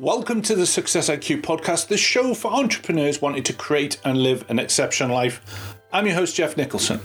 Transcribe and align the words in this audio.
Welcome 0.00 0.42
to 0.42 0.54
the 0.54 0.64
Success 0.64 1.08
IQ 1.10 1.42
podcast, 1.42 1.88
the 1.88 1.96
show 1.96 2.32
for 2.32 2.52
entrepreneurs 2.52 3.20
wanting 3.20 3.42
to 3.42 3.52
create 3.52 4.00
and 4.04 4.16
live 4.16 4.48
an 4.48 4.60
exceptional 4.60 5.12
life. 5.12 5.74
I'm 5.92 6.06
your 6.06 6.14
host, 6.14 6.36
Jeff 6.36 6.56
Nicholson. 6.56 7.00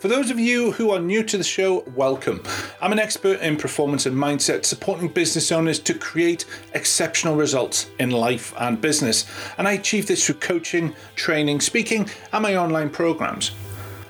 For 0.00 0.08
those 0.08 0.30
of 0.30 0.40
you 0.40 0.72
who 0.72 0.90
are 0.90 1.00
new 1.00 1.22
to 1.24 1.36
the 1.36 1.44
show, 1.44 1.80
welcome. 1.94 2.42
I'm 2.80 2.92
an 2.92 2.98
expert 2.98 3.40
in 3.40 3.58
performance 3.58 4.06
and 4.06 4.16
mindset, 4.16 4.64
supporting 4.64 5.08
business 5.08 5.52
owners 5.52 5.78
to 5.80 5.92
create 5.92 6.46
exceptional 6.72 7.36
results 7.36 7.90
in 7.98 8.10
life 8.10 8.54
and 8.58 8.80
business. 8.80 9.26
And 9.58 9.68
I 9.68 9.72
achieve 9.72 10.06
this 10.06 10.24
through 10.24 10.36
coaching, 10.36 10.94
training, 11.14 11.60
speaking, 11.60 12.08
and 12.32 12.42
my 12.42 12.56
online 12.56 12.88
programs. 12.88 13.50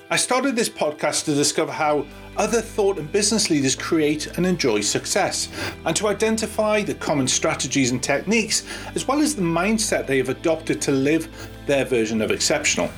I 0.09 0.17
started 0.17 0.55
this 0.55 0.71
podcast 0.71 1.25
to 1.25 1.35
discover 1.35 1.73
how 1.73 2.07
other 2.39 2.61
thought 2.61 2.99
and 2.99 3.11
business 3.13 3.51
leaders 3.51 3.75
create 3.75 4.27
and 4.39 4.47
enjoy 4.47 4.81
success, 4.81 5.49
and 5.85 5.95
to 5.97 6.09
identify 6.09 6.83
the 6.83 6.95
common 6.95 7.29
strategies 7.29 7.91
and 7.91 8.03
techniques, 8.03 8.65
as 8.95 9.07
well 9.07 9.21
as 9.21 9.35
the 9.35 9.43
mindset 9.43 10.07
they 10.07 10.19
have 10.19 10.29
adopted 10.29 10.81
to 10.81 10.93
live 10.93 11.29
their 11.67 11.85
version 11.85 12.23
of 12.23 12.31
exceptional. 12.31 12.91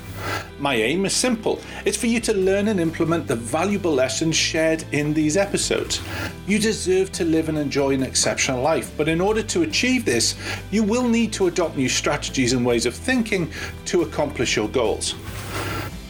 My 0.59 0.75
aim 0.75 1.07
is 1.07 1.15
simple 1.15 1.61
it's 1.87 1.97
for 1.97 2.07
you 2.07 2.21
to 2.21 2.35
learn 2.35 2.69
and 2.69 2.79
implement 2.79 3.27
the 3.27 3.35
valuable 3.35 3.93
lessons 3.93 4.37
shared 4.37 4.85
in 4.93 5.15
these 5.15 5.37
episodes. 5.37 6.02
You 6.47 6.59
deserve 6.59 7.11
to 7.13 7.25
live 7.25 7.49
and 7.49 7.59
enjoy 7.59 7.95
an 7.95 8.02
exceptional 8.02 8.63
life, 8.63 8.93
but 8.97 9.09
in 9.09 9.21
order 9.21 9.43
to 9.43 9.63
achieve 9.63 10.05
this, 10.05 10.37
you 10.71 10.85
will 10.85 11.09
need 11.09 11.33
to 11.35 11.47
adopt 11.47 11.77
new 11.77 11.88
strategies 11.88 12.52
and 12.52 12.65
ways 12.65 12.87
of 12.87 12.95
thinking 12.95 13.51
to 13.87 14.02
accomplish 14.02 14.55
your 14.55 14.69
goals. 14.69 15.15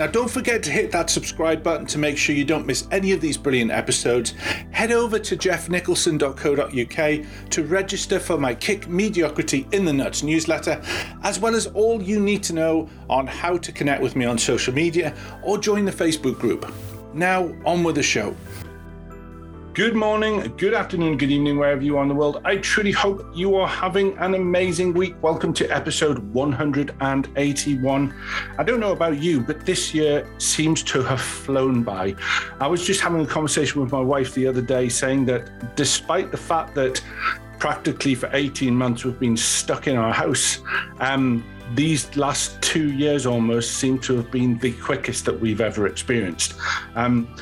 Now, 0.00 0.06
don't 0.06 0.30
forget 0.30 0.62
to 0.62 0.70
hit 0.70 0.90
that 0.92 1.10
subscribe 1.10 1.62
button 1.62 1.84
to 1.88 1.98
make 1.98 2.16
sure 2.16 2.34
you 2.34 2.46
don't 2.46 2.64
miss 2.64 2.88
any 2.90 3.12
of 3.12 3.20
these 3.20 3.36
brilliant 3.36 3.70
episodes. 3.70 4.30
Head 4.70 4.92
over 4.92 5.18
to 5.18 5.36
jeffnicholson.co.uk 5.36 7.50
to 7.50 7.64
register 7.64 8.18
for 8.18 8.38
my 8.38 8.54
Kick 8.54 8.88
Mediocrity 8.88 9.66
in 9.72 9.84
the 9.84 9.92
Nuts 9.92 10.22
newsletter, 10.22 10.80
as 11.22 11.38
well 11.38 11.54
as 11.54 11.66
all 11.66 12.02
you 12.02 12.18
need 12.18 12.42
to 12.44 12.54
know 12.54 12.88
on 13.10 13.26
how 13.26 13.58
to 13.58 13.72
connect 13.72 14.00
with 14.00 14.16
me 14.16 14.24
on 14.24 14.38
social 14.38 14.72
media 14.72 15.14
or 15.42 15.58
join 15.58 15.84
the 15.84 15.92
Facebook 15.92 16.38
group. 16.38 16.72
Now, 17.12 17.54
on 17.66 17.84
with 17.84 17.96
the 17.96 18.02
show. 18.02 18.34
Good 19.80 19.96
morning, 19.96 20.52
good 20.58 20.74
afternoon, 20.74 21.16
good 21.16 21.30
evening, 21.30 21.56
wherever 21.56 21.80
you 21.80 21.96
are 21.96 22.02
in 22.02 22.08
the 22.10 22.14
world. 22.14 22.42
I 22.44 22.58
truly 22.58 22.92
hope 22.92 23.24
you 23.34 23.54
are 23.56 23.66
having 23.66 24.14
an 24.18 24.34
amazing 24.34 24.92
week. 24.92 25.14
Welcome 25.22 25.54
to 25.54 25.66
episode 25.74 26.18
181. 26.34 28.14
I 28.58 28.62
don't 28.62 28.78
know 28.78 28.92
about 28.92 29.22
you, 29.22 29.40
but 29.40 29.64
this 29.64 29.94
year 29.94 30.30
seems 30.36 30.82
to 30.82 31.00
have 31.04 31.22
flown 31.22 31.82
by. 31.82 32.14
I 32.60 32.66
was 32.66 32.86
just 32.86 33.00
having 33.00 33.22
a 33.22 33.26
conversation 33.26 33.80
with 33.80 33.90
my 33.90 34.02
wife 34.02 34.34
the 34.34 34.46
other 34.46 34.60
day 34.60 34.90
saying 34.90 35.24
that 35.26 35.76
despite 35.76 36.30
the 36.30 36.36
fact 36.36 36.74
that 36.74 37.00
practically 37.58 38.14
for 38.14 38.28
18 38.34 38.76
months 38.76 39.06
we've 39.06 39.18
been 39.18 39.34
stuck 39.34 39.86
in 39.86 39.96
our 39.96 40.12
house, 40.12 40.58
um, 40.98 41.42
these 41.74 42.14
last 42.18 42.60
two 42.60 42.92
years 42.92 43.24
almost 43.24 43.78
seem 43.78 43.98
to 44.00 44.16
have 44.16 44.30
been 44.30 44.58
the 44.58 44.72
quickest 44.72 45.24
that 45.24 45.40
we've 45.40 45.62
ever 45.62 45.86
experienced. 45.86 46.52
Um, 46.96 47.34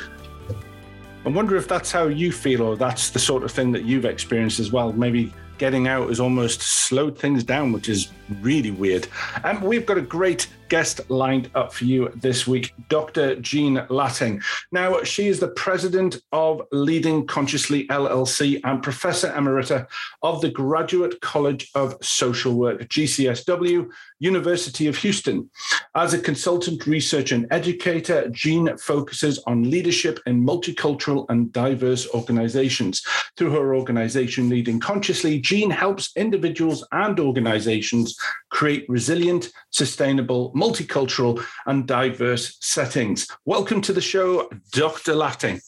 I 1.29 1.31
wonder 1.31 1.57
if 1.57 1.69
that's 1.69 1.93
how 1.93 2.07
you 2.07 2.33
feel, 2.33 2.63
or 2.63 2.75
that's 2.75 3.11
the 3.11 3.19
sort 3.19 3.45
of 3.45 3.51
thing 3.51 3.71
that 3.73 3.85
you've 3.85 4.07
experienced 4.07 4.61
as 4.61 4.73
well. 4.73 4.95
Maybe 4.95 5.31
getting 5.59 5.87
out 5.87 6.09
has 6.09 6.21
almost 6.21 6.63
slowed 6.63 7.19
things 7.19 7.45
down, 7.45 7.71
which 7.71 7.91
is 7.91 8.13
really 8.41 8.71
weird. 8.71 9.09
And 9.45 9.59
um, 9.59 9.65
we've 9.65 9.87
got 9.87 9.99
a 9.99 10.03
great 10.03 10.49
guest 10.69 11.01
lined 11.09 11.51
up 11.55 11.73
for 11.73 11.85
you 11.85 12.11
this 12.17 12.47
week, 12.47 12.75
Dr. 12.89 13.37
Jean 13.37 13.87
Latting. 13.89 14.43
Now, 14.71 15.03
she 15.03 15.29
is 15.29 15.41
the 15.41 15.49
president 15.49 16.21
of 16.33 16.63
Leading 16.73 17.27
Consciously 17.27 17.87
LLC 17.89 18.61
and 18.65 18.83
professor 18.83 19.31
emerita 19.31 19.87
of 20.23 20.41
the 20.41 20.51
Graduate 20.51 21.21
College 21.21 21.71
of 21.75 21.97
Social 22.03 22.55
Work, 22.55 22.83
GCSW, 22.83 23.89
University 24.19 24.87
of 24.87 24.97
Houston. 24.99 25.49
As 25.95 26.13
a 26.13 26.19
consultant, 26.19 26.87
researcher, 26.87 27.35
and 27.35 27.47
educator, 27.51 28.29
Jean 28.29 28.77
focuses 28.77 29.39
on 29.47 29.71
leadership 29.71 30.21
in 30.27 30.45
multicultural 30.45 31.27
and 31.29 31.53
diverse 31.53 32.07
organizations. 32.15 33.03
Through 33.37 33.53
her 33.53 33.75
organization, 33.75 34.49
Leading 34.49 34.81
Consciously, 34.81 35.41
Jean 35.41 35.71
helps 35.71 36.11
individuals 36.17 36.87
and 36.93 37.19
organizations 37.19 38.18
create 38.51 38.85
resilient, 38.89 39.51
sustainable, 39.71 40.53
multicultural, 40.53 41.45
and 41.67 41.87
diverse 41.87 42.57
settings. 42.61 43.27
Welcome 43.45 43.81
to 43.83 43.93
the 43.93 44.01
show, 44.01 44.51
Dr. 44.73 45.15
Latting. 45.15 45.61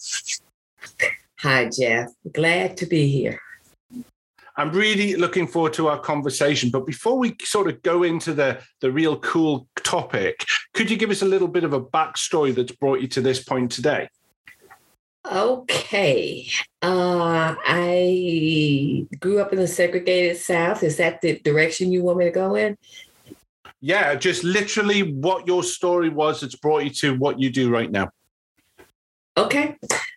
Hi, 1.41 1.69
Jeff. 1.69 2.11
Glad 2.33 2.77
to 2.79 2.87
be 2.87 3.09
here. 3.09 3.41
I'm 4.57 4.73
really 4.73 5.17
looking 5.17 5.47
forward 5.47 5.73
to 5.75 5.89
our 5.89 5.99
conversation. 5.99 6.71
But 6.71 6.87
before 6.87 7.17
we 7.19 7.35
sort 7.43 7.69
of 7.69 7.81
go 7.83 8.03
into 8.03 8.35
the, 8.35 8.61
the 8.81 8.93
real 8.93 9.19
cool 9.19 9.67
topic, 9.83 10.45
could 10.75 10.91
you 10.91 10.99
give 10.99 11.11
us 11.11 11.23
a 11.23 11.27
little 11.27 11.49
bit 11.49 11.65
of 11.65 11.73
a 11.73 11.81
backstory 11.81 12.55
that's 12.55 12.73
brought 12.73 13.01
you 13.01 13.09
to 13.09 13.23
this 13.23 13.43
point 13.43 13.73
today? 13.73 14.09
Okay. 15.27 16.49
Uh, 16.83 17.55
I 17.65 19.07
grew 19.21 19.41
up 19.41 19.53
in 19.53 19.59
the 19.59 19.67
segregated 19.67 20.39
South. 20.39 20.83
Is 20.83 20.97
that 20.97 21.21
the 21.21 21.39
direction 21.41 21.93
you 21.93 22.03
want 22.03 22.19
me 22.19 22.25
to 22.25 22.31
go 22.31 22.55
in? 22.55 22.77
Yeah, 23.81 24.15
just 24.15 24.45
literally 24.45 25.13
what 25.13 25.47
your 25.47 25.63
story 25.63 26.09
was 26.09 26.41
that's 26.41 26.55
brought 26.55 26.85
you 26.85 26.91
to 26.91 27.17
what 27.17 27.41
you 27.41 27.51
do 27.51 27.71
right 27.71 27.91
now. 27.91 28.11
Okay. 29.37 29.77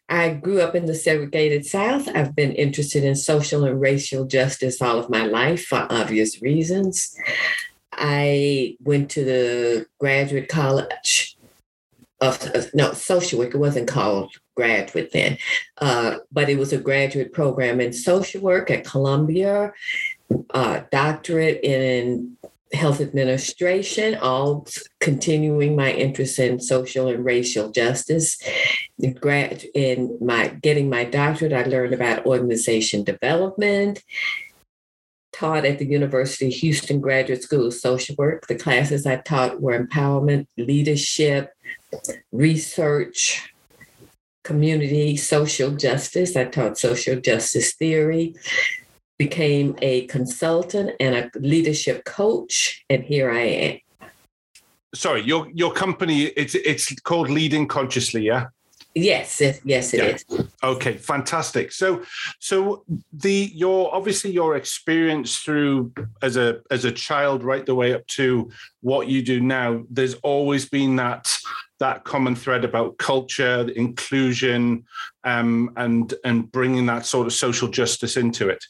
I 0.09 0.33
grew 0.33 0.61
up 0.61 0.75
in 0.75 0.85
the 0.85 0.95
segregated 0.95 1.65
South. 1.65 2.07
I've 2.13 2.35
been 2.35 2.51
interested 2.53 3.03
in 3.03 3.15
social 3.15 3.63
and 3.63 3.79
racial 3.79 4.25
justice 4.25 4.81
all 4.81 4.99
of 4.99 5.09
my 5.09 5.25
life 5.25 5.65
for 5.65 5.87
obvious 5.89 6.41
reasons. 6.41 7.15
I 7.91 8.75
went 8.81 9.09
to 9.11 9.23
the 9.23 9.85
graduate 9.99 10.49
college 10.49 11.32
no, 12.73 12.93
social 12.93 13.39
work. 13.39 13.53
It 13.53 13.57
wasn't 13.57 13.87
called 13.87 14.33
graduate 14.55 15.11
then, 15.11 15.37
uh, 15.79 16.17
but 16.31 16.49
it 16.49 16.57
was 16.57 16.73
a 16.73 16.77
graduate 16.77 17.33
program 17.33 17.81
in 17.81 17.93
social 17.93 18.41
work 18.41 18.69
at 18.71 18.85
Columbia, 18.85 19.73
uh, 20.51 20.81
doctorate 20.91 21.63
in 21.63 22.37
health 22.73 23.01
administration, 23.01 24.15
all 24.15 24.67
continuing 24.99 25.75
my 25.75 25.91
interest 25.91 26.39
in 26.39 26.59
social 26.59 27.07
and 27.07 27.23
racial 27.23 27.71
justice. 27.71 28.37
Grad 29.19 29.63
In 29.73 30.17
my 30.21 30.47
getting 30.47 30.89
my 30.89 31.03
doctorate, 31.03 31.53
I 31.53 31.63
learned 31.63 31.93
about 31.93 32.25
organization 32.25 33.03
development. 33.03 34.03
Taught 35.31 35.65
at 35.65 35.79
the 35.79 35.85
University 35.85 36.47
of 36.47 36.53
Houston 36.53 37.01
Graduate 37.01 37.41
School 37.41 37.67
of 37.67 37.73
Social 37.73 38.15
Work. 38.17 38.47
The 38.47 38.55
classes 38.55 39.07
I 39.07 39.17
taught 39.17 39.61
were 39.61 39.77
empowerment, 39.77 40.45
leadership, 40.57 41.52
research, 42.31 43.53
community 44.43 45.17
social 45.17 45.71
justice. 45.71 46.35
I 46.35 46.45
taught 46.45 46.77
social 46.77 47.19
justice 47.19 47.73
theory, 47.73 48.35
became 49.17 49.75
a 49.81 50.05
consultant 50.07 50.91
and 50.99 51.15
a 51.15 51.31
leadership 51.39 52.05
coach, 52.05 52.83
and 52.89 53.03
here 53.03 53.31
I 53.31 53.41
am. 53.41 53.79
Sorry, 54.95 55.21
your 55.21 55.49
your 55.53 55.73
company 55.73 56.23
it's 56.23 56.55
it's 56.55 56.93
called 57.01 57.29
Leading 57.29 57.67
Consciously, 57.67 58.23
yeah. 58.25 58.47
Yes, 58.95 59.41
it, 59.41 59.59
yes, 59.63 59.93
it 59.93 59.97
yeah. 60.29 60.37
is. 60.37 60.47
Okay, 60.63 60.97
fantastic. 60.97 61.71
So, 61.71 62.03
so 62.39 62.83
the 63.11 63.51
your 63.53 63.93
obviously 63.93 64.31
your 64.31 64.55
experience 64.55 65.37
through 65.37 65.91
as 66.21 66.37
a 66.37 66.61
as 66.69 66.85
a 66.85 66.91
child 66.91 67.43
right 67.43 67.65
the 67.65 67.73
way 67.73 67.93
up 67.93 68.05
to 68.07 68.51
what 68.81 69.07
you 69.07 69.23
do 69.23 69.39
now. 69.41 69.83
There's 69.89 70.13
always 70.15 70.69
been 70.69 70.95
that 70.97 71.35
that 71.79 72.03
common 72.03 72.35
thread 72.35 72.63
about 72.63 72.97
culture, 72.99 73.67
inclusion, 73.75 74.85
um, 75.23 75.73
and 75.75 76.13
and 76.23 76.51
bringing 76.51 76.85
that 76.85 77.07
sort 77.07 77.25
of 77.25 77.33
social 77.33 77.69
justice 77.69 78.15
into 78.15 78.47
it. 78.47 78.63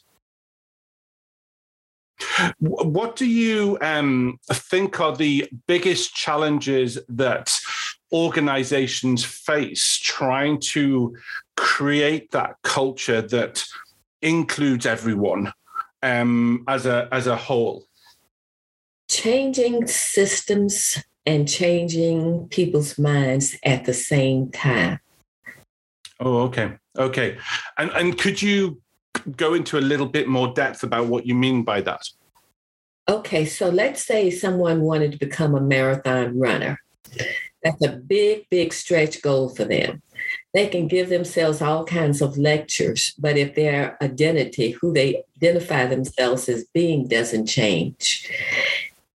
What 2.58 3.16
do 3.16 3.26
you 3.26 3.76
um, 3.82 4.38
think 4.50 5.00
are 5.00 5.14
the 5.14 5.48
biggest 5.66 6.14
challenges 6.14 6.98
that 7.08 7.52
organizations 8.14 9.24
face 9.24 9.98
trying 9.98 10.60
to 10.60 11.16
create 11.56 12.30
that 12.30 12.54
culture 12.62 13.20
that 13.20 13.64
includes 14.22 14.86
everyone 14.86 15.52
um, 16.02 16.64
as 16.68 16.86
a 16.86 17.08
as 17.10 17.26
a 17.26 17.36
whole? 17.36 17.86
Changing 19.10 19.86
systems 19.86 20.98
and 21.26 21.48
changing 21.48 22.48
people's 22.48 22.98
minds 22.98 23.56
at 23.64 23.84
the 23.84 23.92
same 23.92 24.50
time. 24.50 25.00
Oh, 26.20 26.42
okay. 26.42 26.78
Okay. 26.96 27.36
And 27.76 27.90
and 27.90 28.16
could 28.16 28.40
you 28.40 28.80
go 29.36 29.54
into 29.54 29.76
a 29.78 29.80
little 29.80 30.06
bit 30.06 30.28
more 30.28 30.48
depth 30.54 30.84
about 30.84 31.06
what 31.06 31.26
you 31.26 31.34
mean 31.34 31.64
by 31.64 31.80
that? 31.80 32.08
Okay, 33.08 33.44
so 33.44 33.68
let's 33.68 34.02
say 34.02 34.30
someone 34.30 34.80
wanted 34.80 35.12
to 35.12 35.18
become 35.18 35.54
a 35.54 35.60
marathon 35.60 36.38
runner. 36.38 36.78
That's 37.64 37.82
a 37.82 37.96
big, 37.96 38.46
big 38.50 38.74
stretch 38.74 39.22
goal 39.22 39.48
for 39.48 39.64
them. 39.64 40.02
They 40.52 40.68
can 40.68 40.86
give 40.86 41.08
themselves 41.08 41.62
all 41.62 41.84
kinds 41.84 42.20
of 42.20 42.36
lectures, 42.36 43.14
but 43.18 43.38
if 43.38 43.54
their 43.54 43.96
identity, 44.02 44.72
who 44.72 44.92
they 44.92 45.24
identify 45.38 45.86
themselves 45.86 46.48
as 46.48 46.64
being, 46.74 47.08
doesn't 47.08 47.46
change, 47.46 48.30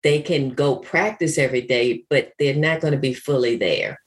they 0.01 0.21
can 0.21 0.49
go 0.49 0.77
practice 0.77 1.37
every 1.37 1.61
day, 1.61 2.05
but 2.09 2.31
they're 2.39 2.55
not 2.55 2.79
going 2.79 2.93
to 2.93 2.99
be 2.99 3.13
fully 3.13 3.57
there. 3.57 3.99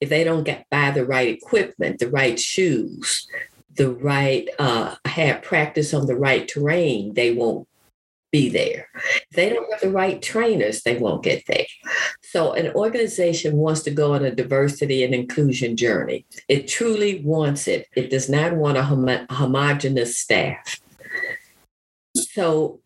If 0.00 0.08
they 0.08 0.22
don't 0.22 0.44
get 0.44 0.70
buy 0.70 0.92
the 0.92 1.04
right 1.04 1.28
equipment, 1.28 1.98
the 1.98 2.08
right 2.08 2.38
shoes, 2.38 3.26
the 3.74 3.90
right 3.90 4.48
uh, 4.58 4.94
have 5.04 5.42
practice 5.42 5.92
on 5.92 6.06
the 6.06 6.16
right 6.16 6.46
terrain, 6.46 7.14
they 7.14 7.32
won't 7.32 7.66
be 8.30 8.48
there. 8.48 8.88
If 8.94 9.36
they 9.36 9.50
don't 9.50 9.70
have 9.72 9.80
the 9.80 9.90
right 9.90 10.20
trainers, 10.20 10.82
they 10.82 10.96
won't 10.96 11.22
get 11.22 11.44
there. 11.46 11.66
So, 12.22 12.52
an 12.52 12.72
organization 12.74 13.56
wants 13.56 13.82
to 13.82 13.90
go 13.90 14.14
on 14.14 14.24
a 14.24 14.34
diversity 14.34 15.02
and 15.04 15.14
inclusion 15.14 15.76
journey. 15.76 16.26
It 16.48 16.68
truly 16.68 17.22
wants 17.24 17.66
it. 17.68 17.88
It 17.96 18.10
does 18.10 18.28
not 18.28 18.54
want 18.54 18.78
a 18.78 18.82
hom- 18.82 19.26
homogenous 19.30 20.18
staff. 20.18 20.80
So, 22.16 22.80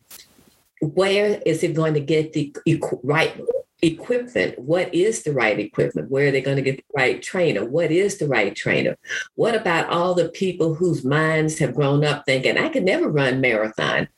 where 0.80 1.40
is 1.46 1.62
it 1.62 1.74
going 1.74 1.94
to 1.94 2.00
get 2.00 2.32
the 2.32 2.54
right 3.02 3.38
equipment? 3.82 4.58
What 4.58 4.94
is 4.94 5.22
the 5.22 5.32
right 5.32 5.58
equipment? 5.58 6.10
Where 6.10 6.28
are 6.28 6.30
they 6.30 6.40
going 6.40 6.56
to 6.56 6.62
get 6.62 6.78
the 6.78 6.84
right 6.94 7.22
trainer? 7.22 7.64
What 7.64 7.90
is 7.90 8.18
the 8.18 8.28
right 8.28 8.54
trainer? 8.54 8.96
What 9.34 9.54
about 9.54 9.90
all 9.90 10.14
the 10.14 10.28
people 10.28 10.74
whose 10.74 11.04
minds 11.04 11.58
have 11.58 11.74
grown 11.74 12.04
up 12.04 12.24
thinking, 12.24 12.58
I 12.58 12.68
could 12.68 12.84
never 12.84 13.08
run 13.08 13.40
marathon? 13.40 14.08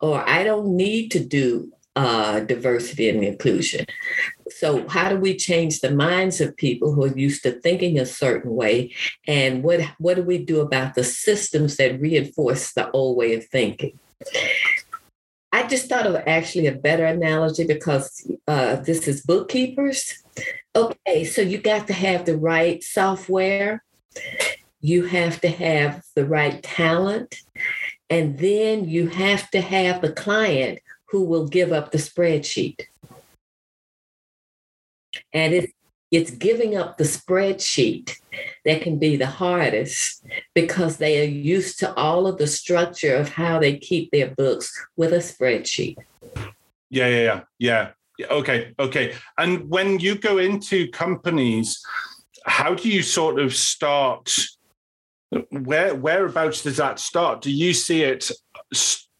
Or 0.00 0.28
I 0.28 0.44
don't 0.44 0.76
need 0.76 1.10
to 1.12 1.20
do 1.20 1.72
uh, 1.94 2.40
diversity 2.40 3.08
and 3.08 3.22
inclusion. 3.22 3.84
So, 4.48 4.88
how 4.88 5.10
do 5.10 5.16
we 5.16 5.36
change 5.36 5.80
the 5.80 5.90
minds 5.90 6.40
of 6.40 6.56
people 6.56 6.92
who 6.92 7.04
are 7.04 7.16
used 7.16 7.42
to 7.42 7.52
thinking 7.52 7.98
a 7.98 8.06
certain 8.06 8.54
way? 8.54 8.94
And 9.26 9.62
what, 9.62 9.80
what 9.98 10.16
do 10.16 10.22
we 10.22 10.38
do 10.38 10.60
about 10.60 10.94
the 10.94 11.04
systems 11.04 11.76
that 11.76 12.00
reinforce 12.00 12.72
the 12.72 12.90
old 12.92 13.16
way 13.16 13.34
of 13.34 13.46
thinking? 13.46 13.98
I 15.52 15.66
just 15.66 15.88
thought 15.88 16.06
of 16.06 16.16
actually 16.26 16.66
a 16.66 16.72
better 16.72 17.04
analogy 17.04 17.66
because 17.66 18.26
uh, 18.48 18.76
this 18.76 19.06
is 19.06 19.20
bookkeepers. 19.20 20.22
Okay, 20.74 21.24
so 21.24 21.42
you 21.42 21.58
got 21.58 21.86
to 21.88 21.92
have 21.92 22.24
the 22.24 22.38
right 22.38 22.82
software, 22.82 23.84
you 24.80 25.04
have 25.04 25.42
to 25.42 25.48
have 25.48 26.02
the 26.16 26.24
right 26.24 26.62
talent, 26.62 27.36
and 28.12 28.38
then 28.38 28.86
you 28.86 29.08
have 29.08 29.50
to 29.52 29.62
have 29.62 30.02
the 30.02 30.12
client 30.12 30.80
who 31.08 31.24
will 31.24 31.48
give 31.48 31.72
up 31.72 31.92
the 31.92 31.98
spreadsheet. 31.98 32.82
And 35.32 35.54
it's, 35.54 35.72
it's 36.10 36.30
giving 36.30 36.76
up 36.76 36.98
the 36.98 37.04
spreadsheet 37.04 38.16
that 38.66 38.82
can 38.82 38.98
be 38.98 39.16
the 39.16 39.26
hardest 39.26 40.26
because 40.54 40.98
they 40.98 41.22
are 41.22 41.30
used 41.30 41.78
to 41.78 41.94
all 41.94 42.26
of 42.26 42.36
the 42.36 42.46
structure 42.46 43.16
of 43.16 43.30
how 43.30 43.58
they 43.58 43.78
keep 43.78 44.10
their 44.10 44.28
books 44.28 44.70
with 44.94 45.14
a 45.14 45.16
spreadsheet. 45.16 45.96
Yeah, 46.90 47.08
yeah, 47.08 47.40
yeah. 47.58 47.90
Yeah. 48.18 48.26
Okay, 48.30 48.74
okay. 48.78 49.14
And 49.38 49.70
when 49.70 50.00
you 50.00 50.16
go 50.16 50.36
into 50.36 50.86
companies, 50.88 51.82
how 52.44 52.74
do 52.74 52.90
you 52.90 53.02
sort 53.02 53.40
of 53.40 53.56
start 53.56 54.30
where 55.50 55.94
whereabouts 55.94 56.62
does 56.62 56.76
that 56.76 56.98
start? 56.98 57.42
Do 57.42 57.50
you 57.50 57.72
see 57.72 58.02
it 58.02 58.30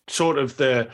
sort 0.09 0.39
of 0.39 0.57
the 0.57 0.89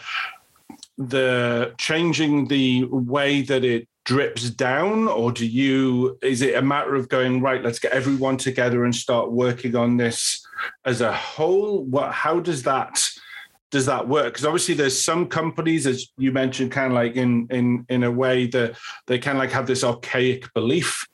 the 0.96 1.74
changing 1.78 2.48
the 2.48 2.84
way 2.84 3.42
that 3.42 3.64
it 3.64 3.88
drips 4.04 4.50
down 4.50 5.06
or 5.06 5.30
do 5.30 5.46
you 5.46 6.18
is 6.22 6.40
it 6.40 6.54
a 6.54 6.62
matter 6.62 6.94
of 6.94 7.08
going 7.10 7.42
right 7.42 7.62
let's 7.62 7.78
get 7.78 7.92
everyone 7.92 8.38
together 8.38 8.84
and 8.84 8.94
start 8.94 9.30
working 9.30 9.76
on 9.76 9.98
this 9.98 10.44
as 10.86 11.02
a 11.02 11.12
whole 11.12 11.84
what 11.84 12.10
how 12.10 12.40
does 12.40 12.62
that 12.62 12.98
does 13.70 13.86
that 13.86 14.08
work? 14.08 14.32
Because 14.32 14.46
obviously 14.46 14.74
there's 14.74 15.00
some 15.00 15.26
companies 15.26 15.86
as 15.86 16.08
you 16.16 16.32
mentioned 16.32 16.72
kind 16.72 16.92
of 16.92 16.92
like 16.92 17.16
in 17.16 17.46
in 17.50 17.84
in 17.88 18.04
a 18.04 18.10
way 18.10 18.46
that 18.46 18.78
they 19.06 19.18
kind 19.18 19.36
of 19.36 19.40
like 19.40 19.50
have 19.50 19.66
this 19.66 19.84
archaic 19.84 20.52
belief. 20.54 21.06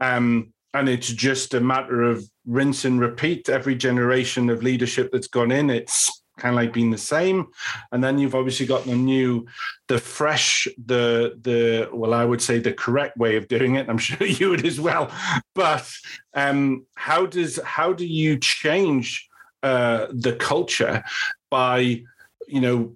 Um 0.00 0.52
and 0.74 0.88
it's 0.88 1.08
just 1.08 1.54
a 1.54 1.60
matter 1.60 2.02
of 2.02 2.24
rinse 2.46 2.84
and 2.84 3.00
repeat 3.00 3.48
every 3.48 3.74
generation 3.74 4.48
of 4.48 4.62
leadership 4.62 5.10
that's 5.12 5.28
gone 5.28 5.52
in. 5.52 5.70
It's 5.70 6.22
kind 6.38 6.54
of 6.54 6.56
like 6.56 6.72
been 6.72 6.90
the 6.90 6.98
same. 6.98 7.48
And 7.92 8.02
then 8.02 8.18
you've 8.18 8.34
obviously 8.34 8.66
got 8.66 8.84
the 8.84 8.94
new 8.94 9.46
the 9.88 9.98
fresh 9.98 10.66
the 10.86 11.38
the 11.42 11.88
well 11.92 12.14
i 12.14 12.24
would 12.24 12.40
say 12.40 12.58
the 12.58 12.72
correct 12.72 13.16
way 13.16 13.36
of 13.36 13.48
doing 13.48 13.76
it. 13.76 13.88
I'm 13.88 13.98
sure 14.08 14.26
you 14.26 14.50
would 14.50 14.64
as 14.64 14.80
well. 14.80 15.10
But 15.54 15.90
um 16.34 16.86
how 16.94 17.26
does 17.26 17.60
how 17.64 17.92
do 17.92 18.06
you 18.06 18.38
change 18.38 19.28
uh 19.62 20.06
the 20.10 20.34
culture 20.34 21.04
by 21.50 22.02
you 22.48 22.60
know 22.60 22.94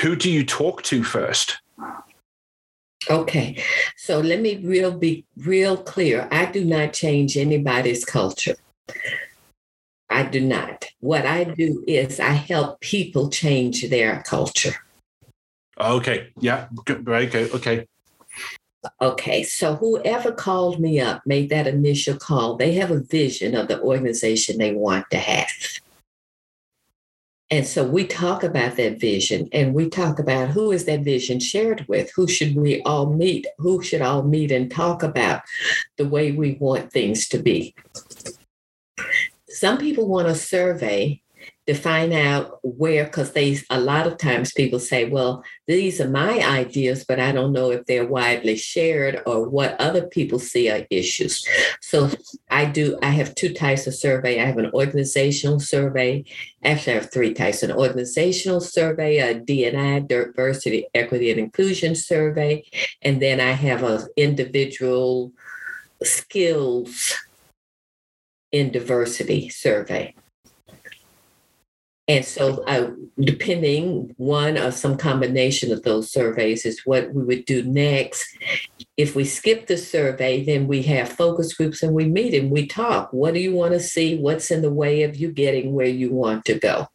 who 0.00 0.14
do 0.14 0.30
you 0.30 0.44
talk 0.44 0.82
to 0.82 1.02
first 1.02 1.58
Okay, 3.10 3.62
so 3.96 4.20
let 4.20 4.40
me 4.40 4.56
real 4.56 4.96
be 4.96 5.24
real 5.36 5.76
clear. 5.76 6.28
I 6.30 6.46
do 6.46 6.64
not 6.64 6.92
change 6.92 7.36
anybody's 7.36 8.04
culture. 8.04 8.56
I 10.10 10.22
do 10.22 10.40
not. 10.40 10.86
What 11.00 11.26
I 11.26 11.44
do 11.44 11.82
is 11.88 12.20
I 12.20 12.30
help 12.30 12.80
people 12.80 13.30
change 13.30 13.88
their 13.88 14.22
culture. 14.22 14.74
Okay. 15.80 16.28
Yeah. 16.40 16.68
Very 16.86 17.26
good. 17.26 17.52
Okay. 17.52 17.86
Okay. 19.00 19.42
So 19.42 19.74
whoever 19.74 20.30
called 20.30 20.78
me 20.78 21.00
up, 21.00 21.22
made 21.26 21.50
that 21.50 21.66
initial 21.66 22.16
call, 22.16 22.56
they 22.56 22.74
have 22.74 22.90
a 22.90 23.00
vision 23.00 23.56
of 23.56 23.68
the 23.68 23.80
organization 23.80 24.58
they 24.58 24.72
want 24.72 25.10
to 25.10 25.18
have. 25.18 25.48
And 27.54 27.64
so 27.64 27.84
we 27.84 28.04
talk 28.04 28.42
about 28.42 28.74
that 28.78 28.98
vision 28.98 29.48
and 29.52 29.74
we 29.74 29.88
talk 29.88 30.18
about 30.18 30.48
who 30.48 30.72
is 30.72 30.86
that 30.86 31.04
vision 31.04 31.38
shared 31.38 31.86
with? 31.86 32.10
Who 32.16 32.26
should 32.26 32.56
we 32.56 32.82
all 32.82 33.14
meet? 33.14 33.46
Who 33.58 33.80
should 33.80 34.02
all 34.02 34.24
meet 34.24 34.50
and 34.50 34.68
talk 34.68 35.04
about 35.04 35.42
the 35.96 36.08
way 36.08 36.32
we 36.32 36.54
want 36.54 36.92
things 36.92 37.28
to 37.28 37.38
be? 37.38 37.76
Some 39.48 39.78
people 39.78 40.08
want 40.08 40.26
a 40.26 40.34
survey 40.34 41.22
to 41.66 41.74
find 41.74 42.12
out 42.12 42.58
where, 42.62 43.04
because 43.04 43.32
they 43.32 43.58
a 43.70 43.80
lot 43.80 44.06
of 44.06 44.18
times 44.18 44.52
people 44.52 44.78
say, 44.78 45.08
well, 45.08 45.42
these 45.66 46.00
are 46.00 46.08
my 46.08 46.38
ideas, 46.40 47.04
but 47.06 47.18
I 47.18 47.32
don't 47.32 47.52
know 47.52 47.70
if 47.70 47.86
they're 47.86 48.06
widely 48.06 48.56
shared 48.56 49.22
or 49.26 49.48
what 49.48 49.80
other 49.80 50.06
people 50.06 50.38
see 50.38 50.70
are 50.70 50.86
issues. 50.90 51.46
So 51.80 52.10
I 52.50 52.66
do, 52.66 52.98
I 53.02 53.10
have 53.10 53.34
two 53.34 53.54
types 53.54 53.86
of 53.86 53.94
survey. 53.94 54.40
I 54.40 54.44
have 54.44 54.58
an 54.58 54.70
organizational 54.74 55.58
survey. 55.58 56.24
Actually, 56.62 56.92
I 56.92 56.96
have 56.96 57.10
three 57.10 57.32
types 57.32 57.62
an 57.62 57.72
organizational 57.72 58.60
survey, 58.60 59.18
a 59.18 59.40
DNI, 59.40 60.06
diversity, 60.06 60.86
equity, 60.94 61.30
and 61.30 61.40
inclusion 61.40 61.94
survey, 61.94 62.64
and 63.02 63.20
then 63.20 63.40
I 63.40 63.52
have 63.52 63.82
an 63.82 64.06
individual 64.16 65.32
skills 66.02 67.14
in 68.52 68.70
diversity 68.70 69.48
survey. 69.48 70.14
And 72.06 72.24
so, 72.24 72.62
uh, 72.64 72.90
depending 73.18 74.14
one 74.18 74.58
of 74.58 74.74
some 74.74 74.98
combination 74.98 75.72
of 75.72 75.82
those 75.82 76.10
surveys 76.10 76.66
is 76.66 76.82
what 76.84 77.14
we 77.14 77.24
would 77.24 77.46
do 77.46 77.62
next. 77.62 78.26
If 78.98 79.16
we 79.16 79.24
skip 79.24 79.66
the 79.66 79.78
survey, 79.78 80.44
then 80.44 80.66
we 80.66 80.82
have 80.82 81.08
focus 81.08 81.54
groups 81.54 81.82
and 81.82 81.94
we 81.94 82.04
meet 82.06 82.34
and 82.34 82.50
we 82.50 82.66
talk. 82.66 83.10
What 83.12 83.32
do 83.32 83.40
you 83.40 83.54
want 83.54 83.72
to 83.72 83.80
see? 83.80 84.18
What's 84.18 84.50
in 84.50 84.60
the 84.60 84.72
way 84.72 85.02
of 85.02 85.16
you 85.16 85.32
getting 85.32 85.72
where 85.72 85.86
you 85.86 86.12
want 86.12 86.44
to 86.44 86.58
go? 86.58 86.88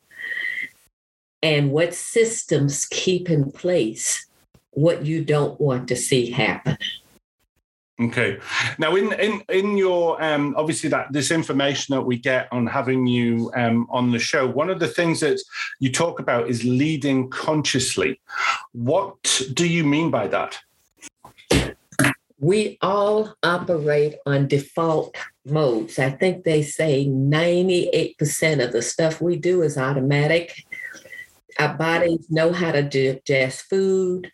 And 1.41 1.71
what 1.71 1.95
systems 1.95 2.85
keep 2.85 3.29
in 3.29 3.51
place 3.51 4.27
what 4.71 5.05
you 5.05 5.23
don't 5.23 5.59
want 5.59 5.87
to 5.87 5.95
see 5.95 6.29
happen? 6.29 6.77
Okay. 8.01 8.39
Now, 8.77 8.95
in 8.95 9.11
in 9.13 9.41
in 9.49 9.77
your 9.77 10.21
um, 10.23 10.55
obviously 10.57 10.89
that 10.89 11.11
this 11.11 11.31
information 11.31 11.93
that 11.95 12.01
we 12.01 12.17
get 12.17 12.47
on 12.51 12.65
having 12.65 13.05
you 13.05 13.51
um, 13.55 13.87
on 13.89 14.11
the 14.11 14.19
show, 14.19 14.47
one 14.47 14.69
of 14.69 14.79
the 14.79 14.87
things 14.87 15.19
that 15.19 15.41
you 15.81 15.91
talk 15.91 16.21
about 16.21 16.49
is 16.49 16.63
leading 16.63 17.29
consciously. 17.29 18.21
What 18.71 19.41
do 19.53 19.67
you 19.67 19.83
mean 19.83 20.11
by 20.11 20.27
that? 20.27 20.59
We 22.39 22.77
all 22.81 23.35
operate 23.43 24.15
on 24.25 24.47
default 24.47 25.17
modes. 25.45 25.99
I 25.99 26.09
think 26.09 26.45
they 26.45 26.63
say 26.63 27.05
98% 27.05 28.63
of 28.63 28.71
the 28.71 28.81
stuff 28.81 29.19
we 29.19 29.35
do 29.35 29.61
is 29.61 29.77
automatic. 29.77 30.63
Our 31.59 31.73
bodies 31.73 32.27
know 32.29 32.53
how 32.53 32.71
to 32.71 32.81
digest 32.81 33.63
food. 33.63 34.31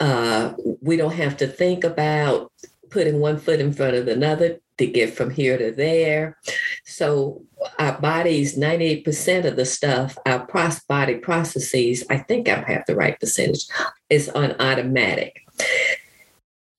Uh, 0.00 0.54
we 0.80 0.96
don't 0.96 1.12
have 1.12 1.36
to 1.38 1.46
think 1.46 1.84
about 1.84 2.50
putting 2.90 3.20
one 3.20 3.38
foot 3.38 3.60
in 3.60 3.72
front 3.72 3.96
of 3.96 4.08
another 4.08 4.58
to 4.78 4.86
get 4.86 5.14
from 5.14 5.30
here 5.30 5.58
to 5.58 5.72
there. 5.72 6.38
So 6.84 7.42
our 7.78 8.00
bodies, 8.00 8.56
98% 8.56 9.44
of 9.44 9.56
the 9.56 9.64
stuff, 9.64 10.16
our 10.24 10.46
body 10.88 11.16
processes, 11.16 12.04
I 12.08 12.18
think 12.18 12.48
I 12.48 12.60
have 12.62 12.84
the 12.86 12.96
right 12.96 13.18
percentage, 13.18 13.66
is 14.08 14.28
on 14.28 14.52
automatic. 14.60 15.40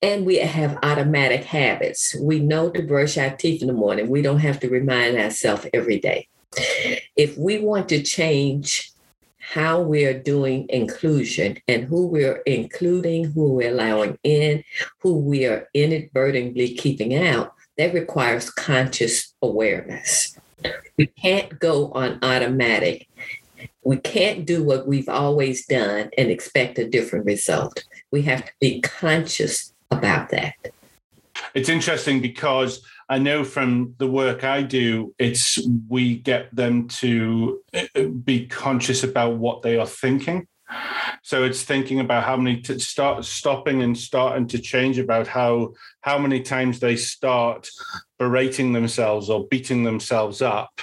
and 0.01 0.25
we 0.25 0.37
have 0.37 0.79
automatic 0.81 1.43
habits. 1.43 2.15
We 2.15 2.39
know 2.39 2.69
to 2.69 2.81
brush 2.83 3.17
our 3.17 3.35
teeth 3.35 3.61
in 3.61 3.67
the 3.67 3.73
morning. 3.73 4.09
We 4.09 4.21
don't 4.21 4.39
have 4.39 4.59
to 4.61 4.69
remind 4.69 5.17
ourselves 5.17 5.67
every 5.73 5.99
day. 5.99 6.29
If 7.15 7.37
we 7.37 7.59
want 7.59 7.89
to 7.89 8.01
change 8.01 8.88
how 9.51 9.81
we 9.81 10.05
are 10.05 10.17
doing 10.17 10.67
inclusion 10.69 11.57
and 11.67 11.83
who 11.85 12.05
we're 12.05 12.43
including, 12.45 13.25
who 13.25 13.53
we're 13.53 13.71
allowing 13.71 14.15
in, 14.23 14.63
who 14.99 15.15
we 15.15 15.43
are 15.43 15.67
inadvertently 15.73 16.75
keeping 16.75 17.15
out, 17.15 17.55
that 17.75 17.91
requires 17.91 18.51
conscious 18.51 19.33
awareness. 19.41 20.37
We 20.97 21.07
can't 21.07 21.59
go 21.59 21.91
on 21.93 22.19
automatic. 22.21 23.07
We 23.83 23.97
can't 23.97 24.45
do 24.45 24.63
what 24.63 24.87
we've 24.87 25.09
always 25.09 25.65
done 25.65 26.11
and 26.15 26.29
expect 26.29 26.77
a 26.77 26.87
different 26.87 27.25
result. 27.25 27.83
We 28.11 28.21
have 28.23 28.45
to 28.45 28.51
be 28.59 28.81
conscious 28.81 29.73
about 29.89 30.29
that. 30.29 30.53
It's 31.55 31.69
interesting 31.69 32.21
because 32.21 32.85
I 33.09 33.17
know 33.17 33.43
from 33.43 33.95
the 33.97 34.07
work 34.07 34.43
I 34.43 34.61
do, 34.61 35.15
it's 35.17 35.59
we 35.87 36.17
get 36.17 36.55
them 36.55 36.87
to 36.99 37.59
uh, 37.73 38.03
be 38.23 38.45
conscious 38.45 39.03
about 39.03 39.37
what 39.37 39.63
they 39.63 39.77
are 39.77 39.87
thinking. 39.87 40.47
So 41.23 41.43
it's 41.43 41.63
thinking 41.63 41.99
about 41.99 42.23
how 42.23 42.37
many 42.37 42.61
to 42.61 42.79
start 42.79 43.25
stopping 43.25 43.81
and 43.81 43.97
starting 43.97 44.47
to 44.49 44.59
change 44.59 44.99
about 44.99 45.27
how 45.27 45.73
how 46.01 46.19
many 46.19 46.41
times 46.41 46.79
they 46.79 46.95
start 46.95 47.67
berating 48.19 48.73
themselves 48.73 49.29
or 49.31 49.47
beating 49.47 49.83
themselves 49.83 50.43
up, 50.43 50.81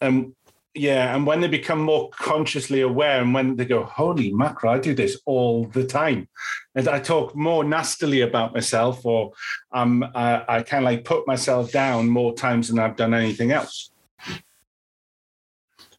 and 0.00 0.34
yeah, 0.76 1.14
and 1.14 1.26
when 1.26 1.40
they 1.40 1.48
become 1.48 1.80
more 1.80 2.10
consciously 2.10 2.82
aware, 2.82 3.22
and 3.22 3.32
when 3.32 3.56
they 3.56 3.64
go, 3.64 3.84
"Holy 3.84 4.32
mackerel, 4.32 4.74
I 4.74 4.78
do 4.78 4.94
this 4.94 5.18
all 5.24 5.64
the 5.64 5.84
time," 5.84 6.28
and 6.74 6.86
I 6.88 7.00
talk 7.00 7.34
more 7.34 7.64
nastily 7.64 8.20
about 8.20 8.54
myself, 8.54 9.04
or 9.04 9.32
um, 9.72 10.04
I, 10.14 10.44
I 10.48 10.62
kind 10.62 10.84
of 10.84 10.90
like 10.90 11.04
put 11.04 11.26
myself 11.26 11.72
down 11.72 12.08
more 12.08 12.34
times 12.34 12.68
than 12.68 12.78
I've 12.78 12.96
done 12.96 13.14
anything 13.14 13.52
else. 13.52 13.90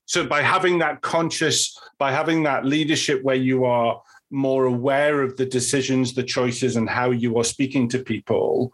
So 0.05 0.25
by 0.25 0.41
having 0.41 0.79
that 0.79 1.01
conscious, 1.01 1.77
by 1.97 2.11
having 2.11 2.43
that 2.43 2.65
leadership 2.65 3.23
where 3.23 3.35
you 3.35 3.65
are 3.65 4.01
more 4.29 4.65
aware 4.65 5.21
of 5.21 5.37
the 5.37 5.45
decisions, 5.45 6.13
the 6.13 6.23
choices, 6.23 6.75
and 6.75 6.89
how 6.89 7.11
you 7.11 7.37
are 7.39 7.43
speaking 7.43 7.89
to 7.89 7.99
people, 7.99 8.71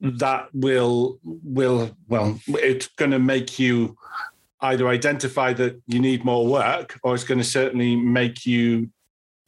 that 0.00 0.48
will 0.54 1.18
will 1.22 1.94
well, 2.08 2.40
it's 2.48 2.88
going 2.88 3.10
to 3.10 3.18
make 3.18 3.58
you 3.58 3.96
either 4.64 4.88
identify 4.88 5.52
that 5.52 5.80
you 5.86 6.00
need 6.00 6.24
more 6.24 6.46
work 6.46 6.98
or 7.02 7.14
it's 7.14 7.24
going 7.24 7.38
to 7.38 7.44
certainly 7.44 7.96
make 7.96 8.46
you 8.46 8.90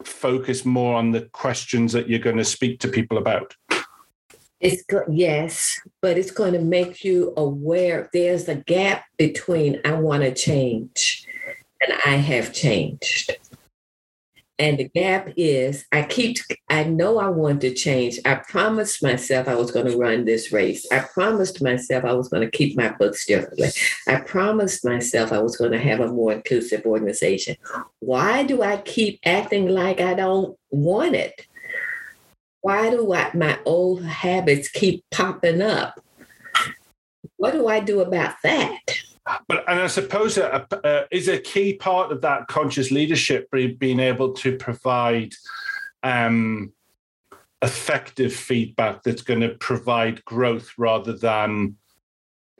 focus 0.04 0.64
more 0.64 0.94
on 0.94 1.10
the 1.10 1.22
questions 1.32 1.92
that 1.92 2.08
you're 2.08 2.18
going 2.18 2.36
to 2.36 2.44
speak 2.44 2.80
to 2.80 2.88
people 2.88 3.18
about. 3.18 3.54
It's 4.60 4.82
yes 5.08 5.78
but 6.00 6.16
it's 6.16 6.30
going 6.30 6.54
to 6.54 6.58
make 6.58 7.04
you 7.04 7.34
aware 7.36 8.08
there's 8.14 8.48
a 8.48 8.54
gap 8.54 9.04
between 9.18 9.78
i 9.84 9.92
want 9.92 10.22
to 10.22 10.34
change 10.34 11.26
and 11.82 11.92
i 12.06 12.16
have 12.16 12.54
changed 12.54 13.36
and 14.58 14.78
the 14.78 14.88
gap 14.88 15.28
is 15.36 15.84
I 15.92 16.02
keep, 16.02 16.38
I 16.68 16.84
know 16.84 17.18
I 17.18 17.28
want 17.28 17.60
to 17.60 17.74
change. 17.74 18.18
I 18.24 18.36
promised 18.36 19.02
myself 19.02 19.48
I 19.48 19.54
was 19.54 19.70
going 19.70 19.86
to 19.86 19.96
run 19.96 20.24
this 20.24 20.52
race. 20.52 20.86
I 20.90 21.00
promised 21.00 21.62
myself 21.62 22.04
I 22.04 22.14
was 22.14 22.28
going 22.28 22.42
to 22.42 22.56
keep 22.56 22.76
my 22.76 22.90
books 22.90 23.26
differently. 23.26 23.68
I 24.08 24.16
promised 24.20 24.84
myself 24.84 25.32
I 25.32 25.40
was 25.40 25.56
going 25.56 25.72
to 25.72 25.78
have 25.78 26.00
a 26.00 26.08
more 26.08 26.32
inclusive 26.32 26.86
organization. 26.86 27.56
Why 28.00 28.44
do 28.44 28.62
I 28.62 28.78
keep 28.78 29.20
acting 29.24 29.68
like 29.68 30.00
I 30.00 30.14
don't 30.14 30.56
want 30.70 31.14
it? 31.14 31.46
Why 32.62 32.90
do 32.90 33.12
I, 33.12 33.30
my 33.34 33.58
old 33.64 34.04
habits 34.04 34.68
keep 34.68 35.04
popping 35.10 35.60
up? 35.60 36.00
What 37.36 37.52
do 37.52 37.68
I 37.68 37.80
do 37.80 38.00
about 38.00 38.36
that? 38.42 38.80
But 39.48 39.64
and 39.68 39.80
I 39.80 39.86
suppose 39.88 40.38
a, 40.38 40.66
a, 40.84 41.04
is 41.10 41.28
a 41.28 41.38
key 41.38 41.74
part 41.74 42.12
of 42.12 42.20
that 42.22 42.46
conscious 42.46 42.90
leadership 42.90 43.50
being 43.50 44.00
able 44.00 44.32
to 44.34 44.56
provide 44.56 45.34
um, 46.02 46.72
effective 47.62 48.34
feedback 48.34 49.02
that's 49.02 49.22
going 49.22 49.40
to 49.40 49.56
provide 49.56 50.24
growth 50.24 50.70
rather 50.78 51.12
than 51.12 51.76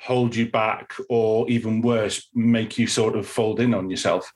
hold 0.01 0.35
you 0.35 0.51
back 0.51 0.95
or 1.09 1.49
even 1.49 1.81
worse, 1.81 2.29
make 2.35 2.79
you 2.79 2.87
sort 2.87 3.17
of 3.17 3.27
fold 3.27 3.61
in 3.61 3.73
on 3.73 3.89
yourself. 3.89 4.33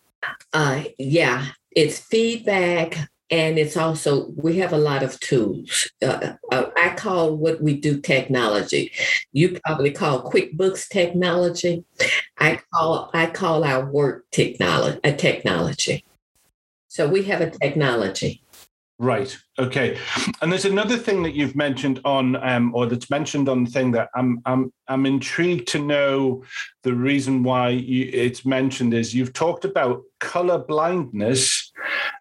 Uh, 0.52 0.84
yeah, 0.99 1.46
it's 1.72 1.99
feedback 1.99 2.96
and 3.30 3.58
it's 3.58 3.76
also 3.76 4.28
we 4.37 4.58
have 4.58 4.72
a 4.72 4.78
lot 4.78 5.02
of 5.02 5.18
tools. 5.20 5.90
Uh, 6.02 6.34
uh, 6.50 6.70
i 6.76 6.94
call 6.96 7.37
what 7.37 7.62
we 7.62 7.76
do 7.76 8.00
technology. 8.00 8.92
You 9.32 9.60
probably 9.64 9.92
call 9.92 10.30
quickbooks 10.30 10.88
technology. 10.88 11.84
I 12.38 12.60
call 12.72 13.10
i 13.14 13.26
call 13.26 13.64
our 13.64 13.84
work 13.84 14.30
technology 14.30 15.00
a 15.04 15.12
technology. 15.12 16.04
So 16.88 17.08
we 17.08 17.22
have 17.25 17.40
a 17.40 17.50
technology. 17.50 18.42
Right. 19.00 19.34
Okay. 19.58 19.96
And 20.42 20.52
there's 20.52 20.66
another 20.66 20.99
thing 20.99 21.22
that 21.22 21.34
you've 21.34 21.56
mentioned 21.56 22.02
on, 22.04 22.37
um, 22.37 22.75
or 22.75 22.84
that's 22.84 23.08
mentioned 23.08 23.49
on 23.49 23.64
the 23.64 23.70
thing 23.70 23.92
that 23.92 24.10
I'm, 24.14 24.42
I'm, 24.44 24.70
I'm 24.88 25.06
intrigued 25.06 25.68
to 25.68 25.78
know 25.78 26.44
the 26.82 26.92
reason 26.92 27.42
why 27.42 27.70
you, 27.70 28.10
it's 28.12 28.44
mentioned 28.44 28.92
is 28.92 29.14
you've 29.14 29.32
talked 29.32 29.64
about 29.64 30.02
color 30.18 30.58
blindness 30.58 31.69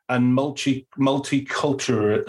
and 0.10 0.34
multi 0.34 0.88
multicultural. 0.98 2.24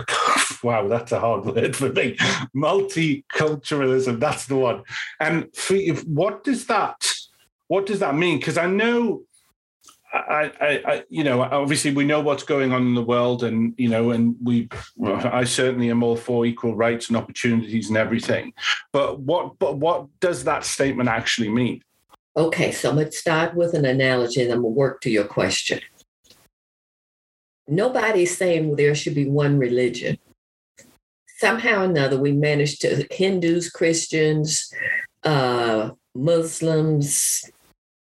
wow, 0.62 0.86
that's 0.86 1.12
a 1.12 1.20
hard 1.20 1.46
word 1.46 1.74
for 1.74 1.92
me. 1.92 2.16
Multiculturalism. 2.54 4.20
That's 4.20 4.46
the 4.46 4.56
one. 4.56 4.82
And 5.18 5.48
what 6.06 6.44
does 6.44 6.66
that? 6.66 7.10
What 7.68 7.86
does 7.86 8.00
that 8.00 8.14
mean? 8.14 8.38
Because 8.38 8.58
I 8.58 8.66
know 8.66 9.22
I, 10.12 10.52
I, 10.60 10.82
I, 10.86 11.04
you 11.08 11.22
know, 11.22 11.42
obviously 11.42 11.92
we 11.92 12.04
know 12.04 12.20
what's 12.20 12.42
going 12.42 12.72
on 12.72 12.82
in 12.82 12.94
the 12.94 13.02
world, 13.02 13.44
and 13.44 13.74
you 13.78 13.88
know, 13.88 14.10
and 14.10 14.34
we, 14.42 14.68
I 15.04 15.44
certainly 15.44 15.90
am 15.90 16.02
all 16.02 16.16
for 16.16 16.44
equal 16.44 16.74
rights 16.74 17.08
and 17.08 17.16
opportunities 17.16 17.88
and 17.88 17.96
everything. 17.96 18.52
But 18.92 19.20
what, 19.20 19.58
but 19.58 19.78
what 19.78 20.06
does 20.18 20.44
that 20.44 20.64
statement 20.64 21.08
actually 21.08 21.48
mean? 21.48 21.82
Okay, 22.36 22.72
so 22.72 22.92
let's 22.92 23.18
start 23.18 23.54
with 23.54 23.74
an 23.74 23.84
analogy, 23.84 24.42
and 24.42 24.52
I'm 24.52 24.62
gonna 24.62 24.68
work 24.68 25.00
to 25.02 25.10
your 25.10 25.24
question. 25.24 25.80
Nobody's 27.70 28.36
saying 28.36 28.76
there 28.76 28.94
should 28.94 29.14
be 29.14 29.28
one 29.28 29.58
religion. 29.58 30.18
Somehow 31.38 31.82
or 31.82 31.84
another, 31.84 32.18
we 32.18 32.32
managed 32.32 32.82
to 32.82 33.06
Hindus, 33.10 33.70
Christians, 33.70 34.70
uh, 35.22 35.90
Muslims, 36.14 37.44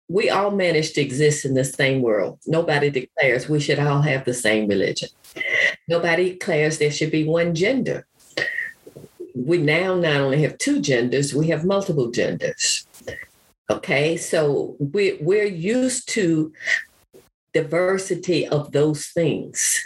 we 0.08 0.30
all 0.30 0.52
manage 0.52 0.92
to 0.92 1.00
exist 1.00 1.44
in 1.44 1.54
the 1.54 1.64
same 1.64 2.00
world. 2.00 2.38
Nobody 2.46 2.90
declares 2.90 3.48
we 3.48 3.60
should 3.60 3.78
all 3.78 4.02
have 4.02 4.24
the 4.24 4.34
same 4.34 4.68
religion. 4.68 5.08
Nobody 5.88 6.30
declares 6.30 6.78
there 6.78 6.92
should 6.92 7.10
be 7.10 7.24
one 7.24 7.54
gender. 7.54 8.06
We 9.34 9.58
now 9.58 9.96
not 9.96 10.20
only 10.20 10.42
have 10.42 10.58
two 10.58 10.80
genders, 10.80 11.34
we 11.34 11.48
have 11.48 11.64
multiple 11.64 12.10
genders. 12.10 12.86
Okay, 13.68 14.16
so 14.16 14.76
we're, 14.78 15.16
we're 15.20 15.44
used 15.44 16.08
to 16.10 16.52
diversity 17.62 18.46
of 18.46 18.72
those 18.72 19.06
things 19.06 19.80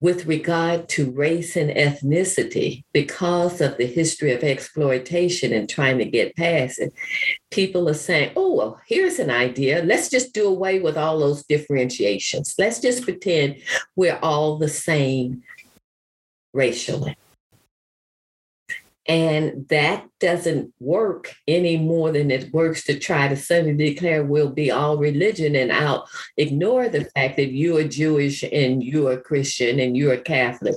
with 0.00 0.26
regard 0.26 0.88
to 0.90 1.10
race 1.10 1.56
and 1.56 1.70
ethnicity, 1.70 2.84
because 2.92 3.60
of 3.60 3.76
the 3.78 3.86
history 3.86 4.32
of 4.32 4.44
exploitation 4.44 5.52
and 5.52 5.68
trying 5.68 5.98
to 5.98 6.04
get 6.04 6.36
past 6.36 6.78
it, 6.78 6.92
people 7.50 7.88
are 7.88 7.94
saying, 7.94 8.30
oh, 8.36 8.54
well, 8.54 8.80
here's 8.86 9.18
an 9.18 9.30
idea. 9.30 9.82
Let's 9.82 10.10
just 10.10 10.34
do 10.34 10.46
away 10.46 10.80
with 10.80 10.98
all 10.98 11.18
those 11.18 11.44
differentiations. 11.44 12.54
Let's 12.58 12.80
just 12.80 13.04
pretend 13.04 13.56
we're 13.94 14.18
all 14.22 14.58
the 14.58 14.68
same 14.68 15.42
racially. 16.52 17.16
And 19.08 19.68
that 19.68 20.06
doesn't 20.18 20.72
work 20.80 21.34
any 21.46 21.76
more 21.76 22.10
than 22.10 22.30
it 22.30 22.52
works 22.52 22.84
to 22.84 22.98
try 22.98 23.28
to 23.28 23.36
suddenly 23.36 23.90
declare 23.90 24.24
we'll 24.24 24.50
be 24.50 24.70
all 24.70 24.96
religion 24.96 25.54
and 25.54 25.72
I'll 25.72 26.08
ignore 26.36 26.88
the 26.88 27.04
fact 27.04 27.36
that 27.36 27.52
you 27.52 27.76
are 27.76 27.84
Jewish 27.84 28.42
and 28.42 28.82
you 28.82 29.08
are 29.08 29.16
Christian 29.16 29.78
and 29.78 29.96
you're 29.96 30.16
Catholic. 30.16 30.76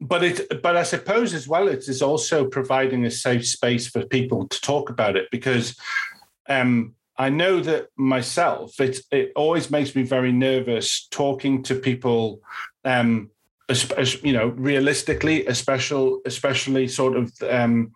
But 0.00 0.24
it, 0.24 0.62
but 0.62 0.76
I 0.76 0.82
suppose 0.82 1.32
as 1.32 1.46
well, 1.46 1.68
it 1.68 1.88
is 1.88 2.02
also 2.02 2.46
providing 2.46 3.04
a 3.04 3.10
safe 3.10 3.46
space 3.46 3.86
for 3.86 4.04
people 4.04 4.48
to 4.48 4.60
talk 4.60 4.90
about 4.90 5.16
it 5.16 5.28
because 5.30 5.78
um, 6.48 6.94
I 7.16 7.28
know 7.28 7.60
that 7.60 7.86
myself, 7.96 8.80
it 8.80 8.98
it 9.12 9.32
always 9.36 9.70
makes 9.70 9.94
me 9.94 10.02
very 10.02 10.32
nervous 10.32 11.06
talking 11.10 11.62
to 11.64 11.76
people 11.76 12.40
um, 12.84 13.30
you 14.22 14.32
know, 14.32 14.48
realistically, 14.48 15.46
especially 15.46 16.18
especially 16.26 16.88
sort 16.88 17.16
of 17.16 17.32
um, 17.48 17.92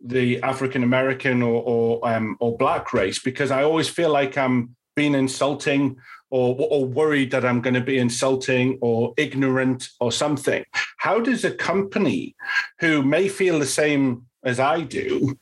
the 0.00 0.42
African 0.42 0.82
American 0.82 1.42
or 1.42 1.62
or, 1.62 2.08
um, 2.08 2.36
or 2.40 2.56
black 2.56 2.92
race, 2.92 3.18
because 3.18 3.50
I 3.50 3.62
always 3.62 3.88
feel 3.88 4.10
like 4.10 4.36
I'm 4.36 4.76
being 4.94 5.14
insulting 5.14 5.96
or 6.30 6.56
or 6.58 6.84
worried 6.84 7.30
that 7.30 7.44
I'm 7.44 7.60
going 7.60 7.74
to 7.74 7.80
be 7.80 7.98
insulting 7.98 8.78
or 8.80 9.14
ignorant 9.16 9.88
or 10.00 10.12
something. 10.12 10.64
how 10.98 11.20
does 11.20 11.44
a 11.44 11.50
company 11.50 12.34
who 12.80 13.02
may 13.02 13.28
feel 13.28 13.58
the 13.58 13.66
same 13.66 14.26
as 14.42 14.58
I 14.58 14.82
do 14.82 15.38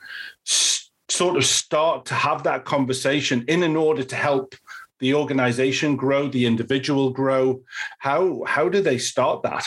sort 1.08 1.36
of 1.36 1.44
start 1.44 2.06
to 2.06 2.14
have 2.14 2.42
that 2.42 2.64
conversation 2.64 3.44
in 3.48 3.62
an 3.62 3.76
order 3.76 4.04
to 4.04 4.16
help 4.16 4.54
the 5.00 5.14
organization 5.14 5.96
grow, 5.96 6.28
the 6.28 6.46
individual 6.46 7.10
grow? 7.10 7.60
How 7.98 8.42
how 8.46 8.68
do 8.68 8.80
they 8.80 8.98
start 8.98 9.42
that? 9.42 9.64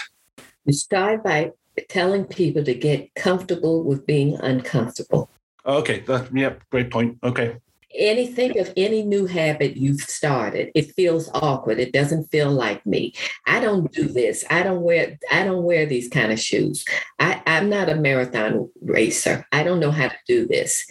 You 0.65 0.73
start 0.73 1.23
by 1.23 1.51
telling 1.89 2.25
people 2.25 2.63
to 2.63 2.73
get 2.73 3.13
comfortable 3.15 3.83
with 3.83 4.05
being 4.05 4.35
uncomfortable. 4.35 5.29
Okay, 5.65 5.99
that 6.01 6.29
yeah, 6.33 6.53
great 6.71 6.89
point. 6.91 7.17
Okay. 7.23 7.57
Anything 7.95 8.59
of 8.59 8.71
any 8.77 9.01
new 9.01 9.25
habit 9.25 9.77
you've 9.77 10.01
started, 10.01 10.71
it 10.75 10.93
feels 10.93 11.29
awkward. 11.33 11.79
It 11.79 11.93
doesn't 11.93 12.25
feel 12.25 12.51
like 12.51 12.85
me. 12.85 13.13
I 13.47 13.59
don't 13.59 13.91
do 13.91 14.07
this. 14.07 14.43
I 14.49 14.61
don't 14.63 14.81
wear 14.81 15.17
I 15.31 15.43
don't 15.43 15.63
wear 15.63 15.85
these 15.85 16.07
kind 16.09 16.31
of 16.31 16.39
shoes. 16.39 16.85
I, 17.19 17.41
I'm 17.47 17.69
not 17.69 17.89
a 17.89 17.95
marathon 17.95 18.69
racer. 18.81 19.45
I 19.51 19.63
don't 19.63 19.79
know 19.79 19.91
how 19.91 20.09
to 20.09 20.17
do 20.27 20.47
this. 20.47 20.85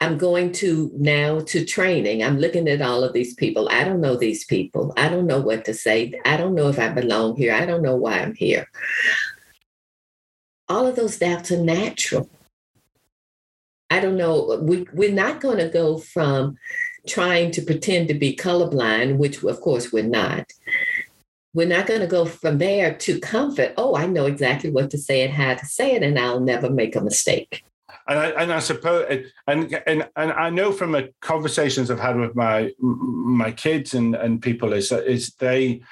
I'm 0.00 0.16
going 0.16 0.52
to 0.52 0.90
now 0.94 1.40
to 1.40 1.64
training. 1.64 2.22
I'm 2.22 2.38
looking 2.38 2.68
at 2.68 2.80
all 2.80 3.04
of 3.04 3.12
these 3.12 3.34
people. 3.34 3.68
I 3.70 3.84
don't 3.84 4.00
know 4.00 4.16
these 4.16 4.44
people. 4.44 4.94
I 4.96 5.08
don't 5.08 5.26
know 5.26 5.40
what 5.40 5.66
to 5.66 5.74
say. 5.74 6.18
I 6.24 6.38
don't 6.38 6.54
know 6.54 6.68
if 6.68 6.78
I 6.78 6.88
belong 6.88 7.36
here. 7.36 7.52
I 7.52 7.66
don't 7.66 7.82
know 7.82 7.96
why 7.96 8.20
I'm 8.20 8.34
here. 8.34 8.66
All 10.68 10.86
of 10.86 10.96
those 10.96 11.18
doubts 11.18 11.50
are 11.50 11.62
natural. 11.62 12.30
I 13.90 14.00
don't 14.00 14.16
know. 14.16 14.58
We, 14.62 14.86
we're 14.94 15.12
not 15.12 15.40
going 15.40 15.58
to 15.58 15.68
go 15.68 15.98
from 15.98 16.56
trying 17.06 17.50
to 17.50 17.62
pretend 17.62 18.08
to 18.08 18.14
be 18.14 18.36
colorblind, 18.36 19.18
which 19.18 19.42
of 19.42 19.60
course 19.60 19.92
we're 19.92 20.04
not. 20.04 20.50
We're 21.52 21.66
not 21.66 21.86
going 21.86 22.00
to 22.00 22.06
go 22.06 22.24
from 22.24 22.58
there 22.58 22.94
to 22.94 23.20
comfort. 23.20 23.74
Oh, 23.76 23.96
I 23.96 24.06
know 24.06 24.26
exactly 24.26 24.70
what 24.70 24.90
to 24.92 24.98
say 24.98 25.24
and 25.24 25.32
how 25.32 25.54
to 25.54 25.66
say 25.66 25.94
it, 25.94 26.02
and 26.02 26.18
I'll 26.18 26.40
never 26.40 26.70
make 26.70 26.94
a 26.94 27.00
mistake. 27.00 27.64
And 28.10 28.18
I, 28.18 28.26
and 28.30 28.52
I 28.52 28.58
suppose, 28.58 29.24
and, 29.46 29.72
and 29.86 30.08
and 30.16 30.32
I 30.32 30.50
know 30.50 30.72
from 30.72 30.90
the 30.90 31.14
conversations 31.20 31.92
I've 31.92 32.00
had 32.00 32.16
with 32.16 32.34
my 32.34 32.72
my 32.80 33.52
kids 33.52 33.94
and, 33.94 34.16
and 34.16 34.42
people 34.42 34.72
is 34.72 34.90
is 34.90 35.30
they 35.34 35.82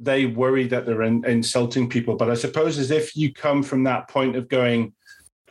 they 0.00 0.26
worry 0.26 0.66
that 0.66 0.86
they're 0.86 1.04
in, 1.04 1.24
insulting 1.24 1.88
people. 1.88 2.16
But 2.16 2.30
I 2.30 2.34
suppose 2.34 2.78
as 2.78 2.90
if 2.90 3.14
you 3.16 3.32
come 3.32 3.62
from 3.62 3.84
that 3.84 4.08
point 4.08 4.34
of 4.34 4.48
going, 4.48 4.92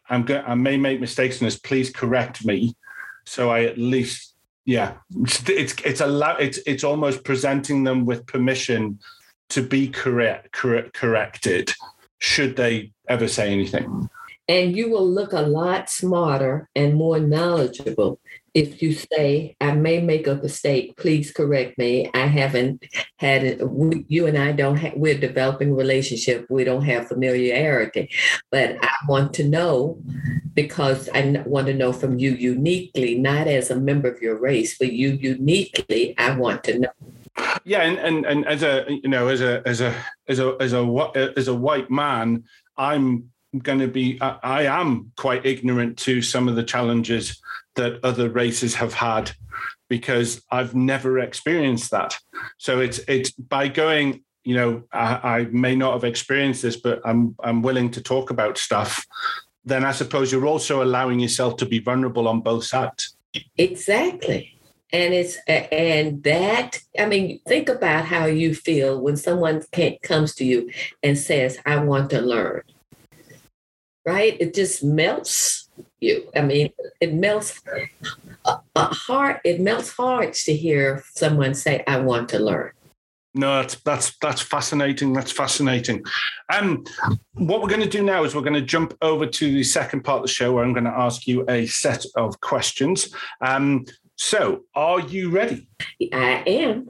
I'm 0.10 0.24
going, 0.24 0.44
I 0.46 0.56
may 0.56 0.76
make 0.76 1.00
mistakes 1.00 1.40
in 1.40 1.46
this. 1.46 1.58
Please 1.58 1.92
correct 1.92 2.46
me, 2.46 2.76
so 3.26 3.50
I 3.50 3.64
at 3.64 3.78
least, 3.78 4.36
yeah, 4.66 4.96
it's 5.22 5.48
it's 5.48 5.76
it's 5.86 6.02
a 6.02 6.36
it's 6.42 6.60
it's 6.66 6.84
almost 6.84 7.24
presenting 7.24 7.86
them 7.86 8.06
with 8.06 8.26
permission 8.26 9.00
to 9.52 9.62
be 9.62 9.88
correct, 9.88 10.52
correct 10.52 10.94
corrected 10.94 11.74
should 12.20 12.58
they 12.58 12.92
ever 13.08 13.30
say 13.30 13.54
anything. 13.54 14.10
And 14.48 14.76
you 14.76 14.90
will 14.90 15.08
look 15.08 15.34
a 15.34 15.42
lot 15.42 15.90
smarter 15.90 16.70
and 16.76 16.96
more 16.96 17.20
knowledgeable 17.20 18.20
if 18.58 18.82
you 18.82 18.92
say, 18.92 19.56
I 19.62 19.74
may 19.74 20.02
make 20.02 20.26
a 20.26 20.34
mistake, 20.34 20.98
please 20.98 21.32
correct 21.32 21.78
me. 21.78 22.10
I 22.16 22.26
haven't 22.26 22.84
had 23.18 23.44
it. 23.44 23.62
You 24.08 24.26
and 24.26 24.36
I 24.36 24.52
don't 24.52 24.78
have, 24.78 24.94
we're 24.96 25.20
developing 25.20 25.76
relationship. 25.76 26.48
We 26.50 26.64
don't 26.64 26.82
have 26.82 27.08
familiarity, 27.08 28.10
but 28.50 28.84
I 28.84 28.90
want 29.08 29.36
to 29.36 29.44
know 29.44 30.00
because 30.56 31.08
I 31.14 31.44
want 31.46 31.68
to 31.68 31.76
know 31.76 31.94
from 31.94 32.18
you 32.18 32.32
uniquely, 32.32 33.14
not 33.14 33.46
as 33.46 33.70
a 33.70 33.80
member 33.80 34.10
of 34.10 34.24
your 34.24 34.40
race, 34.40 34.76
but 34.80 34.92
you 34.92 35.10
uniquely, 35.10 36.18
I 36.18 36.36
want 36.36 36.64
to 36.64 36.80
know. 36.80 36.94
Yeah. 37.64 37.84
And, 37.84 38.00
and, 38.00 38.26
and 38.26 38.48
as 38.48 38.64
a, 38.64 38.88
you 38.90 39.10
know, 39.10 39.28
as 39.28 39.42
a, 39.42 39.62
as 39.68 39.82
a, 39.82 39.94
as 40.28 40.40
a, 40.40 40.58
as 40.60 40.74
a, 40.74 41.34
as 41.38 41.48
a 41.48 41.54
white 41.54 41.92
man, 41.92 42.46
I'm 42.76 43.30
going 43.58 43.80
to 43.80 43.88
be 43.88 44.20
I, 44.22 44.38
I 44.44 44.64
am 44.64 45.12
quite 45.16 45.46
ignorant 45.46 45.98
to 46.00 46.22
some 46.22 46.48
of 46.48 46.56
the 46.56 46.64
challenges 46.64 47.42
that 47.76 48.00
other 48.04 48.30
races 48.30 48.76
have 48.76 48.94
had 48.94 49.32
because 49.90 50.44
I've 50.52 50.76
never 50.76 51.20
experienced 51.20 51.92
that. 51.92 52.18
So 52.58 52.80
it's 52.80 53.00
it's 53.08 53.32
by 53.32 53.68
going, 53.70 54.24
you 54.44 54.56
know, 54.56 54.84
I, 54.92 55.40
I, 55.40 55.46
may 55.52 55.76
not 55.76 55.94
have 55.94 56.04
experienced 56.04 56.62
this, 56.62 56.76
but 56.76 57.02
I'm 57.06 57.36
I'm 57.42 57.62
willing 57.62 57.92
to 57.92 58.02
talk 58.02 58.30
about 58.30 58.58
stuff. 58.58 59.06
Then 59.64 59.86
I 59.86 59.92
suppose 59.92 60.32
you're 60.32 60.48
also 60.48 60.84
allowing 60.84 61.20
yourself 61.20 61.58
to 61.58 61.66
be 61.66 61.80
vulnerable 61.80 62.28
on 62.28 62.42
both 62.42 62.66
sides. 62.66 63.16
Exactly. 63.58 64.54
And 64.92 65.14
it's 65.14 65.38
and 65.48 66.24
that 66.24 66.80
I 66.98 67.06
mean, 67.06 67.40
think 67.48 67.70
about 67.70 68.06
how 68.06 68.26
you 68.26 68.56
feel 68.56 69.00
when 69.02 69.18
someone 69.18 69.64
comes 70.02 70.34
to 70.36 70.46
you 70.46 70.72
and 71.04 71.18
says, 71.18 71.60
"I 71.66 71.78
want 71.78 72.10
to 72.12 72.22
learn." 72.22 72.64
Right? 74.08 74.38
It 74.40 74.56
just 74.56 74.84
melts 74.84 75.70
you. 76.00 76.32
I 76.36 76.42
mean, 76.42 76.72
it 77.02 77.14
melts 77.14 77.62
a, 78.46 78.60
a 78.76 78.86
heart. 78.86 79.42
It 79.44 79.60
melts 79.60 79.92
hearts 79.92 80.46
to 80.46 80.56
hear 80.56 81.04
someone 81.14 81.54
say, 81.54 81.84
"I 81.86 82.00
want 82.00 82.30
to 82.30 82.40
learn." 82.40 82.72
No, 83.36 83.62
that's 83.62 83.76
that's 83.82 84.18
that's 84.20 84.42
fascinating. 84.42 85.12
That's 85.12 85.32
fascinating. 85.32 86.04
Um, 86.52 86.86
what 87.34 87.62
we're 87.62 87.68
going 87.68 87.82
to 87.82 87.90
do 87.90 88.02
now 88.02 88.24
is 88.24 88.34
we're 88.34 88.42
going 88.42 88.54
to 88.54 88.62
jump 88.62 88.96
over 89.02 89.28
to 89.28 89.52
the 89.52 89.64
second 89.64 90.04
part 90.04 90.18
of 90.18 90.24
the 90.24 90.34
show 90.34 90.54
where 90.54 90.64
I'm 90.64 90.74
going 90.74 90.86
to 90.86 90.98
ask 90.98 91.28
you 91.28 91.46
a 91.50 91.68
set 91.68 92.06
of 92.16 92.40
questions. 92.40 93.14
Um, 93.42 93.86
so, 94.16 94.64
are 94.74 95.02
you 95.02 95.30
ready? 95.30 95.68
I 96.14 96.44
am. 96.48 96.90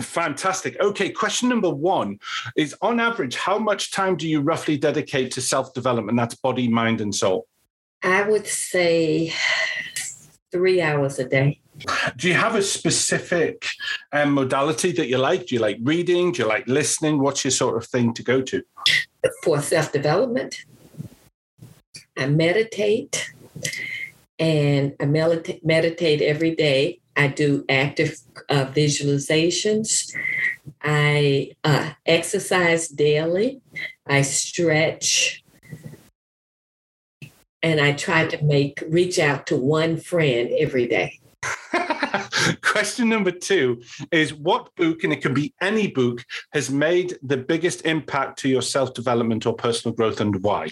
Fantastic. 0.00 0.78
Okay, 0.80 1.10
question 1.10 1.48
number 1.48 1.70
one 1.70 2.18
is 2.56 2.74
on 2.80 3.00
average, 3.00 3.36
how 3.36 3.58
much 3.58 3.90
time 3.90 4.16
do 4.16 4.28
you 4.28 4.40
roughly 4.40 4.76
dedicate 4.76 5.30
to 5.32 5.40
self 5.40 5.74
development? 5.74 6.16
That's 6.16 6.34
body, 6.34 6.68
mind, 6.68 7.00
and 7.00 7.14
soul. 7.14 7.46
I 8.02 8.22
would 8.22 8.46
say 8.46 9.32
three 10.50 10.80
hours 10.80 11.18
a 11.18 11.28
day. 11.28 11.60
Do 12.16 12.28
you 12.28 12.34
have 12.34 12.54
a 12.54 12.62
specific 12.62 13.66
um, 14.12 14.32
modality 14.32 14.92
that 14.92 15.08
you 15.08 15.18
like? 15.18 15.46
Do 15.46 15.54
you 15.56 15.60
like 15.60 15.78
reading? 15.82 16.32
Do 16.32 16.42
you 16.42 16.48
like 16.48 16.66
listening? 16.66 17.18
What's 17.18 17.44
your 17.44 17.50
sort 17.50 17.76
of 17.76 17.86
thing 17.86 18.14
to 18.14 18.22
go 18.22 18.40
to? 18.42 18.62
For 19.42 19.60
self 19.60 19.92
development, 19.92 20.64
I 22.16 22.26
meditate 22.26 23.30
and 24.38 24.94
I 25.00 25.04
meditate, 25.06 25.64
meditate 25.64 26.22
every 26.22 26.54
day. 26.54 27.00
I 27.16 27.28
do 27.28 27.64
active 27.68 28.18
uh, 28.48 28.66
visualizations. 28.66 30.14
I 30.82 31.52
uh, 31.64 31.90
exercise 32.04 32.88
daily. 32.88 33.60
I 34.06 34.22
stretch. 34.22 35.42
And 37.62 37.80
I 37.80 37.92
try 37.92 38.26
to 38.26 38.44
make 38.44 38.82
reach 38.88 39.18
out 39.18 39.46
to 39.48 39.56
one 39.56 39.96
friend 39.96 40.50
every 40.58 40.86
day. 40.86 41.18
Question 42.62 43.08
number 43.08 43.30
two 43.30 43.82
is 44.12 44.34
what 44.34 44.74
book, 44.76 45.02
and 45.02 45.12
it 45.12 45.22
can 45.22 45.34
be 45.34 45.54
any 45.60 45.88
book, 45.88 46.24
has 46.52 46.70
made 46.70 47.18
the 47.22 47.36
biggest 47.36 47.84
impact 47.86 48.38
to 48.40 48.48
your 48.48 48.62
self 48.62 48.94
development 48.94 49.46
or 49.46 49.54
personal 49.54 49.94
growth 49.94 50.20
and 50.20 50.42
why? 50.42 50.68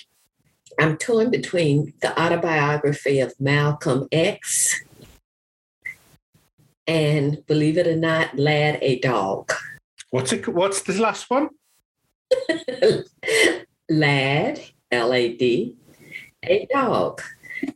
I'm 0.78 0.96
torn 0.96 1.30
between 1.30 1.94
the 2.00 2.20
autobiography 2.20 3.20
of 3.20 3.34
Malcolm 3.40 4.08
X 4.12 4.82
and 6.86 7.44
believe 7.46 7.78
it 7.78 7.86
or 7.86 7.96
not, 7.96 8.38
Lad 8.38 8.78
a 8.82 8.98
Dog. 9.00 9.52
What's 10.10 10.32
it? 10.32 10.46
What's 10.48 10.82
the 10.82 11.00
last 11.00 11.28
one? 11.30 11.48
Lad, 13.90 14.60
L 14.90 15.12
A 15.12 15.36
D, 15.36 15.76
a 16.42 16.66
dog. 16.72 17.20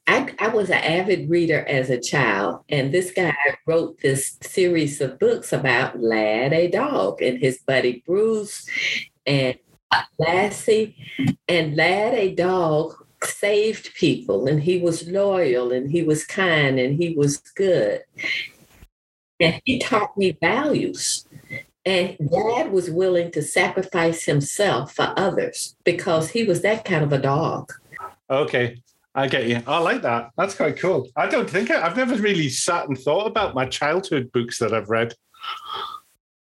I, 0.06 0.34
I 0.38 0.48
was 0.48 0.68
an 0.70 0.82
avid 0.82 1.30
reader 1.30 1.64
as 1.66 1.90
a 1.90 2.00
child, 2.00 2.64
and 2.68 2.92
this 2.92 3.10
guy 3.10 3.34
wrote 3.66 4.00
this 4.00 4.36
series 4.42 5.00
of 5.00 5.18
books 5.18 5.52
about 5.52 6.00
Lad, 6.00 6.52
a 6.52 6.68
dog, 6.68 7.22
and 7.22 7.38
his 7.38 7.58
buddy 7.58 8.02
Bruce 8.06 8.68
and 9.26 9.56
Lassie. 10.18 10.96
And 11.48 11.76
Lad, 11.76 12.14
a 12.14 12.34
dog, 12.34 12.94
saved 13.22 13.94
people, 13.94 14.46
and 14.46 14.62
he 14.62 14.78
was 14.78 15.08
loyal, 15.08 15.72
and 15.72 15.90
he 15.90 16.02
was 16.02 16.24
kind, 16.24 16.78
and 16.78 17.00
he 17.00 17.14
was 17.14 17.38
good. 17.38 18.02
And 19.40 19.60
he 19.64 19.78
taught 19.78 20.16
me 20.16 20.36
values. 20.40 21.26
And 21.84 22.16
Lad 22.20 22.72
was 22.72 22.90
willing 22.90 23.30
to 23.32 23.42
sacrifice 23.42 24.24
himself 24.24 24.94
for 24.94 25.14
others 25.16 25.76
because 25.84 26.30
he 26.30 26.44
was 26.44 26.62
that 26.62 26.84
kind 26.84 27.04
of 27.04 27.12
a 27.12 27.18
dog. 27.18 27.72
Okay. 28.28 28.82
I 29.14 29.26
get 29.26 29.48
you. 29.48 29.62
I 29.66 29.78
like 29.78 30.02
that. 30.02 30.30
That's 30.36 30.54
quite 30.54 30.78
cool. 30.78 31.08
I 31.16 31.26
don't 31.28 31.48
think 31.48 31.70
I, 31.70 31.84
I've 31.84 31.96
never 31.96 32.14
really 32.16 32.48
sat 32.48 32.88
and 32.88 32.96
thought 32.96 33.26
about 33.26 33.54
my 33.54 33.66
childhood 33.66 34.30
books 34.32 34.58
that 34.58 34.72
I've 34.72 34.90
read. 34.90 35.14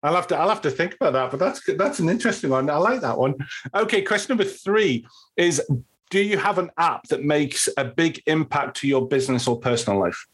I'll 0.03 0.15
have 0.15 0.27
to 0.29 0.37
I'll 0.37 0.51
have 0.51 0.61
to 0.63 0.71
think 0.71 0.95
about 0.95 1.15
that, 1.15 1.31
but 1.31 1.41
that's 1.41 1.63
that's 1.77 1.99
an 1.99 2.09
interesting 2.09 2.51
one. 2.51 2.71
I 2.71 2.77
like 2.77 3.01
that 3.01 3.19
one. 3.19 3.35
Okay, 3.75 4.03
question 4.03 4.37
number 4.37 4.51
three 4.51 5.07
is 5.37 5.63
do 6.11 6.21
you 6.21 6.39
have 6.39 6.59
an 6.59 6.71
app 6.79 7.05
that 7.09 7.25
makes 7.25 7.69
a 7.77 7.85
big 7.85 8.23
impact 8.27 8.77
to 8.79 8.89
your 8.89 9.09
business 9.09 9.49
or 9.49 9.59
personal 9.59 9.99
life? 9.99 10.27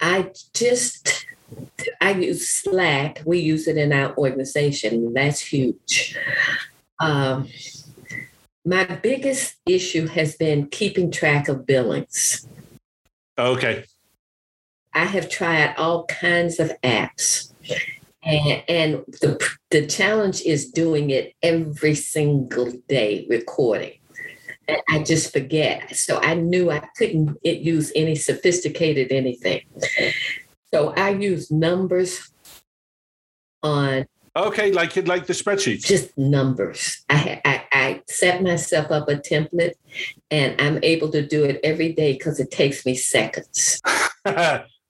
I 0.00 0.30
just 0.54 1.26
I 2.00 2.12
use 2.12 2.48
Slack. 2.48 3.22
We 3.24 3.38
use 3.38 3.68
it 3.68 3.76
in 3.76 3.92
our 3.92 4.16
organization. 4.16 5.12
That's 5.14 5.40
huge. 5.40 6.16
Um, 7.00 7.48
My 8.64 8.84
biggest 8.84 9.54
issue 9.64 10.08
has 10.08 10.34
been 10.34 10.66
keeping 10.66 11.12
track 11.12 11.48
of 11.48 11.66
billings. 11.66 12.48
Okay. 13.38 13.84
I 14.92 15.04
have 15.04 15.28
tried 15.28 15.76
all 15.76 16.04
kinds 16.06 16.58
of 16.58 16.72
apps. 16.82 17.52
And, 18.24 18.64
and 18.68 19.04
the, 19.20 19.38
the 19.70 19.86
challenge 19.86 20.42
is 20.42 20.72
doing 20.72 21.10
it 21.10 21.34
every 21.44 21.94
single 21.94 22.72
day, 22.88 23.24
recording. 23.30 23.98
And 24.66 24.78
I 24.88 25.04
just 25.04 25.32
forget. 25.32 25.94
So 25.94 26.18
I 26.20 26.34
knew 26.34 26.72
I 26.72 26.80
couldn't 26.96 27.38
use 27.44 27.92
any 27.94 28.16
sophisticated 28.16 29.12
anything. 29.12 29.60
So 30.76 30.92
I 30.94 31.08
use 31.08 31.50
numbers 31.50 32.30
on 33.62 34.04
Okay, 34.36 34.70
like 34.72 34.94
like 35.06 35.24
the 35.24 35.32
spreadsheet. 35.32 35.82
Just 35.82 36.18
numbers. 36.18 37.02
I, 37.08 37.40
I, 37.42 37.64
I 37.72 38.02
set 38.06 38.42
myself 38.42 38.90
up 38.90 39.08
a 39.08 39.14
template, 39.14 39.72
and 40.30 40.60
I'm 40.60 40.78
able 40.82 41.10
to 41.12 41.26
do 41.26 41.44
it 41.44 41.58
every 41.64 41.94
day 41.94 42.12
because 42.12 42.38
it 42.38 42.50
takes 42.50 42.84
me 42.84 42.94
seconds. 42.94 43.80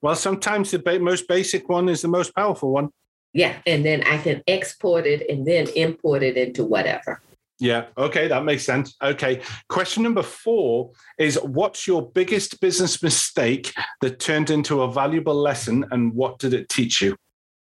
well, 0.02 0.16
sometimes 0.16 0.72
the 0.72 0.80
ba- 0.80 0.98
most 0.98 1.28
basic 1.28 1.68
one 1.68 1.88
is 1.88 2.02
the 2.02 2.08
most 2.08 2.34
powerful 2.34 2.72
one. 2.72 2.90
Yeah, 3.32 3.54
and 3.64 3.84
then 3.84 4.02
I 4.02 4.18
can 4.18 4.42
export 4.48 5.06
it 5.06 5.30
and 5.30 5.46
then 5.46 5.68
import 5.76 6.24
it 6.24 6.36
into 6.36 6.64
whatever. 6.64 7.20
Yeah. 7.58 7.86
Okay, 7.96 8.28
that 8.28 8.44
makes 8.44 8.64
sense. 8.64 8.94
Okay. 9.02 9.40
Question 9.68 10.02
number 10.02 10.22
four 10.22 10.90
is 11.18 11.38
What's 11.42 11.86
your 11.86 12.10
biggest 12.10 12.60
business 12.60 13.02
mistake 13.02 13.72
that 14.02 14.20
turned 14.20 14.50
into 14.50 14.82
a 14.82 14.92
valuable 14.92 15.34
lesson 15.34 15.84
and 15.90 16.12
what 16.12 16.38
did 16.38 16.52
it 16.52 16.68
teach 16.68 17.00
you? 17.00 17.16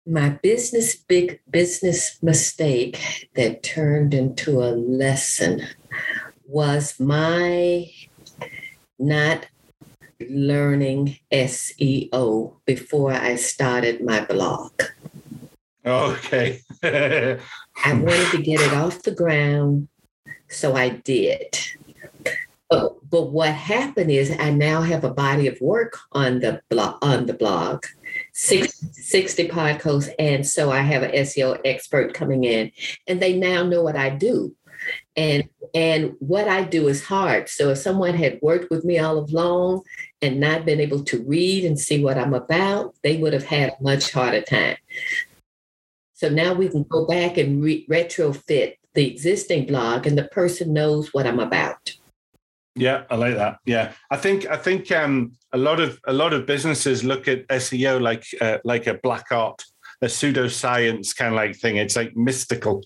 my 0.06 0.28
business 0.40 0.94
big 0.94 1.40
business 1.50 2.22
mistake 2.22 3.28
that 3.34 3.64
turned 3.64 4.14
into 4.14 4.62
a 4.62 4.70
lesson 4.70 5.66
was 6.46 7.00
my 7.00 7.90
not 9.00 9.46
learning 10.30 11.18
SEO 11.32 12.54
before 12.64 13.12
I 13.12 13.34
started 13.34 14.04
my 14.04 14.24
blog. 14.24 14.80
Okay. 15.86 16.60
I 16.82 17.38
wanted 17.92 18.30
to 18.32 18.42
get 18.42 18.60
it 18.60 18.72
off 18.74 19.02
the 19.02 19.12
ground, 19.12 19.88
so 20.48 20.74
I 20.74 20.88
did. 20.88 21.56
But, 22.68 23.08
but 23.08 23.30
what 23.30 23.50
happened 23.52 24.10
is 24.10 24.34
I 24.36 24.50
now 24.50 24.82
have 24.82 25.04
a 25.04 25.14
body 25.14 25.46
of 25.46 25.60
work 25.60 25.98
on 26.10 26.40
the 26.40 26.60
blog 26.68 26.96
on 27.02 27.26
the 27.26 27.34
blog 27.34 27.84
60, 28.32 28.88
60 28.92 29.48
podcasts. 29.48 30.10
And 30.18 30.44
so 30.44 30.72
I 30.72 30.80
have 30.80 31.04
an 31.04 31.12
SEO 31.12 31.60
expert 31.64 32.14
coming 32.14 32.42
in, 32.42 32.72
and 33.06 33.22
they 33.22 33.38
now 33.38 33.62
know 33.62 33.82
what 33.82 33.94
I 33.94 34.10
do. 34.10 34.56
And 35.16 35.44
and 35.74 36.14
what 36.18 36.48
I 36.48 36.64
do 36.64 36.88
is 36.88 37.04
hard. 37.04 37.48
So 37.48 37.70
if 37.70 37.78
someone 37.78 38.14
had 38.14 38.38
worked 38.42 38.70
with 38.70 38.84
me 38.84 38.98
all 38.98 39.18
along 39.18 39.82
and 40.22 40.40
not 40.40 40.64
been 40.64 40.80
able 40.80 41.04
to 41.04 41.22
read 41.22 41.64
and 41.64 41.78
see 41.78 42.02
what 42.02 42.18
I'm 42.18 42.34
about, 42.34 42.94
they 43.02 43.16
would 43.16 43.32
have 43.32 43.44
had 43.44 43.70
a 43.70 43.82
much 43.82 44.12
harder 44.12 44.42
time. 44.42 44.76
So 46.16 46.30
now 46.30 46.54
we 46.54 46.70
can 46.70 46.82
go 46.84 47.04
back 47.04 47.36
and 47.36 47.62
re- 47.62 47.86
retrofit 47.88 48.76
the 48.94 49.06
existing 49.06 49.66
blog, 49.66 50.06
and 50.06 50.16
the 50.16 50.24
person 50.24 50.72
knows 50.72 51.12
what 51.12 51.26
I'm 51.26 51.40
about. 51.40 51.92
Yeah, 52.74 53.04
I 53.10 53.16
like 53.16 53.34
that. 53.34 53.58
Yeah, 53.66 53.92
I 54.10 54.16
think 54.16 54.46
I 54.46 54.56
think 54.56 54.90
um, 54.90 55.32
a 55.52 55.58
lot 55.58 55.78
of 55.78 56.00
a 56.06 56.14
lot 56.14 56.32
of 56.32 56.46
businesses 56.46 57.04
look 57.04 57.28
at 57.28 57.46
SEO 57.48 58.00
like 58.00 58.24
uh, 58.40 58.58
like 58.64 58.86
a 58.86 58.94
black 58.94 59.26
art, 59.30 59.62
a 60.00 60.06
pseudoscience 60.06 61.14
kind 61.14 61.34
of 61.34 61.36
like 61.36 61.54
thing. 61.54 61.76
It's 61.76 61.96
like 61.96 62.16
mystical. 62.16 62.82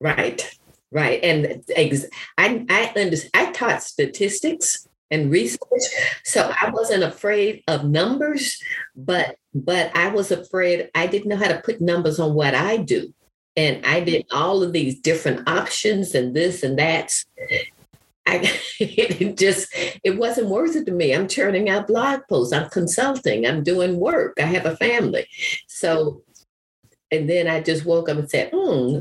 Right, 0.00 0.48
right, 0.92 1.20
and 1.24 1.64
ex- 1.74 2.06
I 2.36 2.64
I 2.70 2.92
understand. 3.00 3.30
I 3.34 3.50
taught 3.50 3.82
statistics 3.82 4.87
and 5.10 5.30
research, 5.30 5.82
so 6.24 6.52
I 6.60 6.70
wasn't 6.70 7.02
afraid 7.02 7.62
of 7.68 7.84
numbers, 7.84 8.60
but 8.96 9.36
but 9.54 9.96
I 9.96 10.08
was 10.08 10.30
afraid. 10.30 10.90
I 10.94 11.06
didn't 11.06 11.28
know 11.28 11.36
how 11.36 11.48
to 11.48 11.62
put 11.64 11.80
numbers 11.80 12.18
on 12.20 12.34
what 12.34 12.54
I 12.54 12.76
do, 12.76 13.12
and 13.56 13.84
I 13.86 14.00
did 14.00 14.26
all 14.32 14.62
of 14.62 14.72
these 14.72 15.00
different 15.00 15.48
options 15.48 16.14
and 16.14 16.34
this 16.34 16.62
and 16.62 16.78
that 16.78 17.12
I, 18.28 18.60
it 18.80 19.36
just 19.36 19.68
it 20.04 20.18
wasn't 20.18 20.48
worth 20.48 20.76
it 20.76 20.84
to 20.86 20.92
me. 20.92 21.14
I'm 21.14 21.28
churning 21.28 21.68
out 21.68 21.88
blog 21.88 22.20
posts. 22.28 22.52
I'm 22.52 22.68
consulting. 22.68 23.46
I'm 23.46 23.62
doing 23.62 23.98
work. 23.98 24.34
I 24.38 24.42
have 24.42 24.66
a 24.66 24.76
family. 24.76 25.26
So, 25.66 26.22
and 27.10 27.28
then 27.28 27.48
I 27.48 27.60
just 27.60 27.86
woke 27.86 28.08
up 28.08 28.18
and 28.18 28.30
said, 28.30 28.50
"Hmm, 28.54 29.00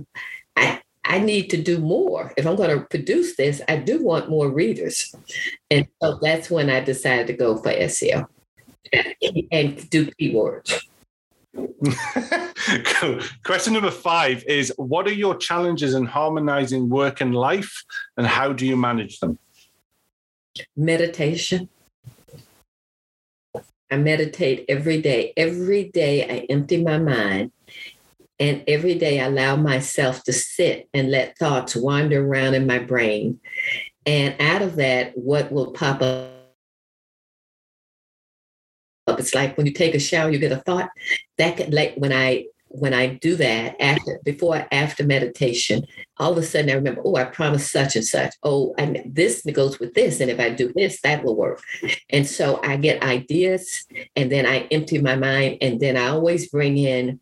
I 0.56 0.82
I 1.08 1.20
need 1.20 1.50
to 1.52 1.58
do 1.62 1.80
more. 1.80 2.34
If 2.38 2.46
I'm 2.46 2.56
going 2.56 2.78
to 2.78 2.86
produce 2.86 3.36
this, 3.36 3.62
I 3.67 3.78
do 3.78 4.04
want 4.04 4.30
more 4.30 4.50
readers." 4.50 5.15
And 5.72 5.88
so 6.02 6.20
that's 6.22 6.52
when 6.52 6.70
I 6.70 6.82
decided 6.82 7.28
to 7.28 7.34
go 7.34 7.58
for 7.58 7.72
SEO 7.72 8.28
and 9.52 9.89
do 9.89 10.08
keywords. 10.20 10.84
Question 13.43 13.74
number 13.74 13.91
five 13.91 14.43
is 14.46 14.74
What 14.78 15.08
are 15.08 15.13
your 15.13 15.36
challenges 15.36 15.93
in 15.93 16.06
harmonizing 16.06 16.89
work 16.89 17.22
and 17.22 17.34
life, 17.34 17.84
and 18.17 18.28
how 18.28 18.54
do 18.54 18.65
you 18.65 18.78
manage 18.78 19.20
them? 19.20 19.39
Meditation. 20.76 21.70
I 23.89 23.98
meditate 23.98 24.65
every 24.67 25.02
day. 25.02 25.34
Every 25.38 25.86
day 25.86 26.24
I 26.24 26.46
empty 26.50 26.84
my 26.84 26.98
mind. 26.98 27.52
And 28.39 28.63
every 28.67 28.95
day 28.95 29.19
I 29.19 29.26
allow 29.26 29.56
myself 29.56 30.23
to 30.23 30.34
sit 30.34 30.89
and 30.93 31.10
let 31.10 31.38
thoughts 31.38 31.76
wander 31.76 32.26
around 32.26 32.54
in 32.54 32.67
my 32.67 32.80
brain. 32.80 33.39
And 34.06 34.36
out 34.39 34.62
of 34.62 34.76
that, 34.78 35.17
what 35.17 35.52
will 35.52 35.71
pop 35.71 36.02
up 36.02 36.38
it's 39.08 39.34
like 39.34 39.58
when 39.58 39.65
you 39.65 39.73
take 39.73 39.95
a 39.95 40.00
shower, 40.00 40.30
you 40.30 40.39
get 40.39 40.52
a 40.52 40.58
thought. 40.58 40.89
That 41.38 41.58
could, 41.58 41.73
like 41.73 41.95
when 41.95 42.12
I 42.12 42.45
when 42.69 42.93
I 42.93 43.08
do 43.08 43.36
that 43.38 43.82
after 43.82 44.19
before 44.26 44.67
after 44.71 45.06
meditation, 45.06 45.86
all 46.17 46.34
of 46.34 46.38
a 46.38 46.43
sudden 46.43 46.69
I 46.69 46.73
remember, 46.73 47.02
oh, 47.06 47.15
I 47.15 47.23
promised 47.23 47.71
such 47.71 47.95
and 47.95 48.06
such. 48.06 48.36
Oh, 48.43 48.76
and 48.78 49.02
this 49.06 49.45
goes 49.54 49.80
with 49.80 49.93
this, 49.93 50.19
and 50.19 50.30
if 50.30 50.39
I 50.39 50.50
do 50.50 50.73
this, 50.76 51.02
that 51.02 51.23
will 51.23 51.36
work. 51.36 51.62
And 52.10 52.28
so 52.28 52.60
I 52.63 52.76
get 52.76 53.02
ideas, 53.04 53.86
and 54.15 54.32
then 54.32 54.45
I 54.45 54.67
empty 54.71 55.00
my 55.00 55.15
mind, 55.15 55.60
and 55.62 55.80
then 55.80 55.95
I 55.95 56.10
always 56.10 56.50
bring 56.50 56.78
in 56.78 57.19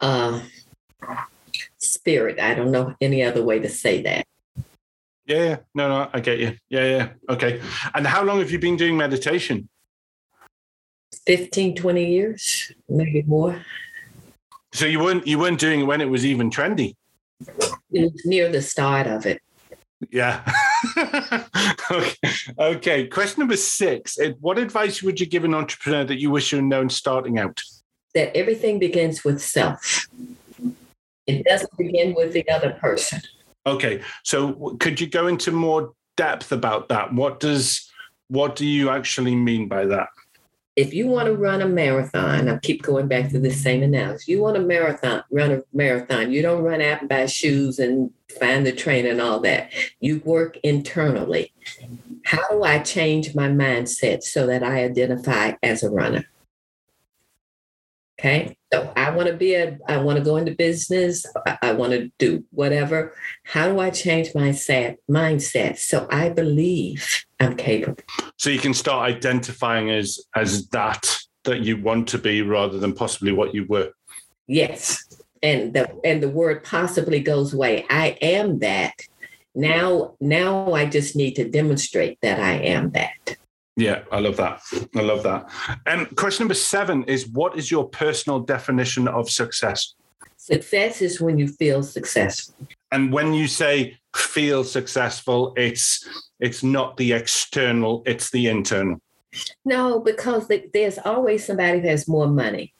uh, 0.00 0.40
spirit. 1.78 2.40
I 2.40 2.54
don't 2.54 2.70
know 2.70 2.94
any 3.00 3.22
other 3.22 3.42
way 3.42 3.58
to 3.58 3.68
say 3.68 4.02
that. 4.02 4.26
Yeah, 5.26 5.58
no, 5.74 5.88
no, 5.88 6.10
I 6.12 6.20
get 6.20 6.38
you. 6.38 6.56
Yeah, 6.70 6.84
yeah, 6.84 7.08
okay. 7.28 7.60
And 7.94 8.06
how 8.06 8.22
long 8.24 8.38
have 8.38 8.50
you 8.50 8.58
been 8.58 8.76
doing 8.76 8.96
meditation? 8.96 9.68
15, 11.26 11.76
20 11.76 12.04
years, 12.06 12.72
maybe 12.88 13.22
more. 13.22 13.62
So 14.72 14.86
you 14.86 15.00
weren't 15.00 15.26
you 15.26 15.38
weren't 15.38 15.60
doing 15.60 15.80
it 15.80 15.84
when 15.84 16.00
it 16.00 16.08
was 16.08 16.24
even 16.24 16.50
trendy. 16.50 16.94
It 17.90 18.12
was 18.12 18.22
near 18.24 18.50
the 18.50 18.62
start 18.62 19.06
of 19.06 19.26
it. 19.26 19.40
Yeah. 20.10 20.42
okay. 21.90 22.16
okay. 22.58 23.06
Question 23.08 23.40
number 23.40 23.56
six. 23.56 24.18
What 24.40 24.58
advice 24.58 25.02
would 25.02 25.20
you 25.20 25.26
give 25.26 25.44
an 25.44 25.54
entrepreneur 25.54 26.04
that 26.04 26.20
you 26.20 26.30
wish 26.30 26.52
you 26.52 26.58
had 26.58 26.66
known 26.66 26.88
starting 26.88 27.38
out? 27.38 27.60
That 28.14 28.36
everything 28.36 28.78
begins 28.78 29.24
with 29.24 29.40
self. 29.40 30.06
It 31.26 31.44
doesn't 31.44 31.76
begin 31.76 32.14
with 32.14 32.32
the 32.32 32.48
other 32.48 32.70
person. 32.70 33.20
Okay. 33.66 34.00
So 34.24 34.76
could 34.80 35.00
you 35.00 35.08
go 35.08 35.26
into 35.26 35.52
more 35.52 35.92
depth 36.16 36.52
about 36.52 36.88
that? 36.88 37.12
What 37.12 37.38
does 37.38 37.90
what 38.28 38.56
do 38.56 38.66
you 38.66 38.90
actually 38.90 39.34
mean 39.34 39.68
by 39.68 39.86
that? 39.86 40.08
if 40.78 40.94
you 40.94 41.08
want 41.08 41.26
to 41.26 41.34
run 41.34 41.60
a 41.60 41.66
marathon, 41.66 42.48
I 42.48 42.56
keep 42.58 42.84
going 42.84 43.08
back 43.08 43.30
to 43.30 43.40
the 43.40 43.50
same 43.50 43.82
analogy. 43.82 44.30
You 44.30 44.42
want 44.42 44.56
a 44.56 44.60
marathon, 44.60 45.24
run 45.28 45.50
a 45.50 45.62
marathon. 45.72 46.30
You 46.30 46.40
don't 46.40 46.62
run 46.62 46.80
out 46.80 47.00
and 47.00 47.08
buy 47.08 47.26
shoes 47.26 47.80
and 47.80 48.12
find 48.38 48.64
the 48.64 48.70
trainer 48.70 49.08
and 49.08 49.20
all 49.20 49.40
that. 49.40 49.72
You 49.98 50.22
work 50.24 50.56
internally. 50.62 51.52
How 52.24 52.48
do 52.48 52.62
I 52.62 52.78
change 52.78 53.34
my 53.34 53.48
mindset 53.48 54.22
so 54.22 54.46
that 54.46 54.62
I 54.62 54.84
identify 54.84 55.54
as 55.64 55.82
a 55.82 55.90
runner? 55.90 56.24
Okay. 58.18 58.56
So 58.72 58.92
I 58.96 59.10
want 59.10 59.28
to 59.28 59.34
be 59.34 59.54
a, 59.54 59.78
I 59.86 59.98
want 59.98 60.18
to 60.18 60.24
go 60.24 60.36
into 60.36 60.52
business. 60.54 61.24
I, 61.46 61.58
I 61.62 61.72
want 61.72 61.92
to 61.92 62.10
do 62.18 62.44
whatever. 62.50 63.14
How 63.44 63.68
do 63.68 63.78
I 63.78 63.90
change 63.90 64.34
my 64.34 64.50
set, 64.50 64.98
mindset 65.08 65.78
so 65.78 66.06
I 66.10 66.28
believe 66.28 67.24
I'm 67.38 67.56
capable? 67.56 68.02
So 68.36 68.50
you 68.50 68.58
can 68.58 68.74
start 68.74 69.08
identifying 69.08 69.90
as 69.90 70.20
as 70.34 70.68
that 70.68 71.16
that 71.44 71.60
you 71.60 71.80
want 71.80 72.08
to 72.08 72.18
be 72.18 72.42
rather 72.42 72.78
than 72.78 72.92
possibly 72.92 73.32
what 73.32 73.54
you 73.54 73.66
were. 73.68 73.92
Yes. 74.48 75.04
And 75.40 75.72
the 75.72 75.88
and 76.04 76.20
the 76.20 76.28
word 76.28 76.64
possibly 76.64 77.20
goes 77.20 77.54
away. 77.54 77.86
I 77.88 78.18
am 78.20 78.58
that. 78.58 78.94
Now 79.54 80.16
now 80.20 80.72
I 80.72 80.86
just 80.86 81.14
need 81.14 81.36
to 81.36 81.48
demonstrate 81.48 82.18
that 82.22 82.40
I 82.40 82.54
am 82.54 82.90
that. 82.90 83.36
Yeah, 83.78 84.02
I 84.10 84.18
love 84.18 84.36
that. 84.38 84.60
I 84.96 85.02
love 85.02 85.22
that. 85.22 85.48
And 85.86 86.00
um, 86.00 86.06
question 86.16 86.42
number 86.42 86.54
seven 86.54 87.04
is 87.04 87.28
what 87.28 87.56
is 87.56 87.70
your 87.70 87.88
personal 87.88 88.40
definition 88.40 89.06
of 89.06 89.30
success? 89.30 89.94
Success 90.36 91.00
is 91.00 91.20
when 91.20 91.38
you 91.38 91.46
feel 91.46 91.84
successful. 91.84 92.56
And 92.90 93.12
when 93.12 93.32
you 93.32 93.46
say 93.46 93.96
feel 94.16 94.64
successful, 94.64 95.54
it's 95.56 96.04
it's 96.40 96.64
not 96.64 96.96
the 96.96 97.12
external, 97.12 98.02
it's 98.04 98.32
the 98.32 98.48
internal. 98.48 99.00
No, 99.64 100.00
because 100.00 100.50
there's 100.72 100.98
always 100.98 101.44
somebody 101.44 101.78
who 101.78 101.86
has 101.86 102.08
more 102.08 102.26
money. 102.26 102.74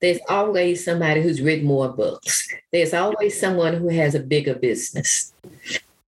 There's 0.00 0.18
always 0.28 0.84
somebody 0.84 1.22
who's 1.22 1.40
written 1.40 1.66
more 1.66 1.90
books. 1.90 2.52
There's 2.72 2.94
always 2.94 3.38
someone 3.38 3.74
who 3.74 3.90
has 3.90 4.16
a 4.16 4.20
bigger 4.20 4.56
business. 4.56 5.32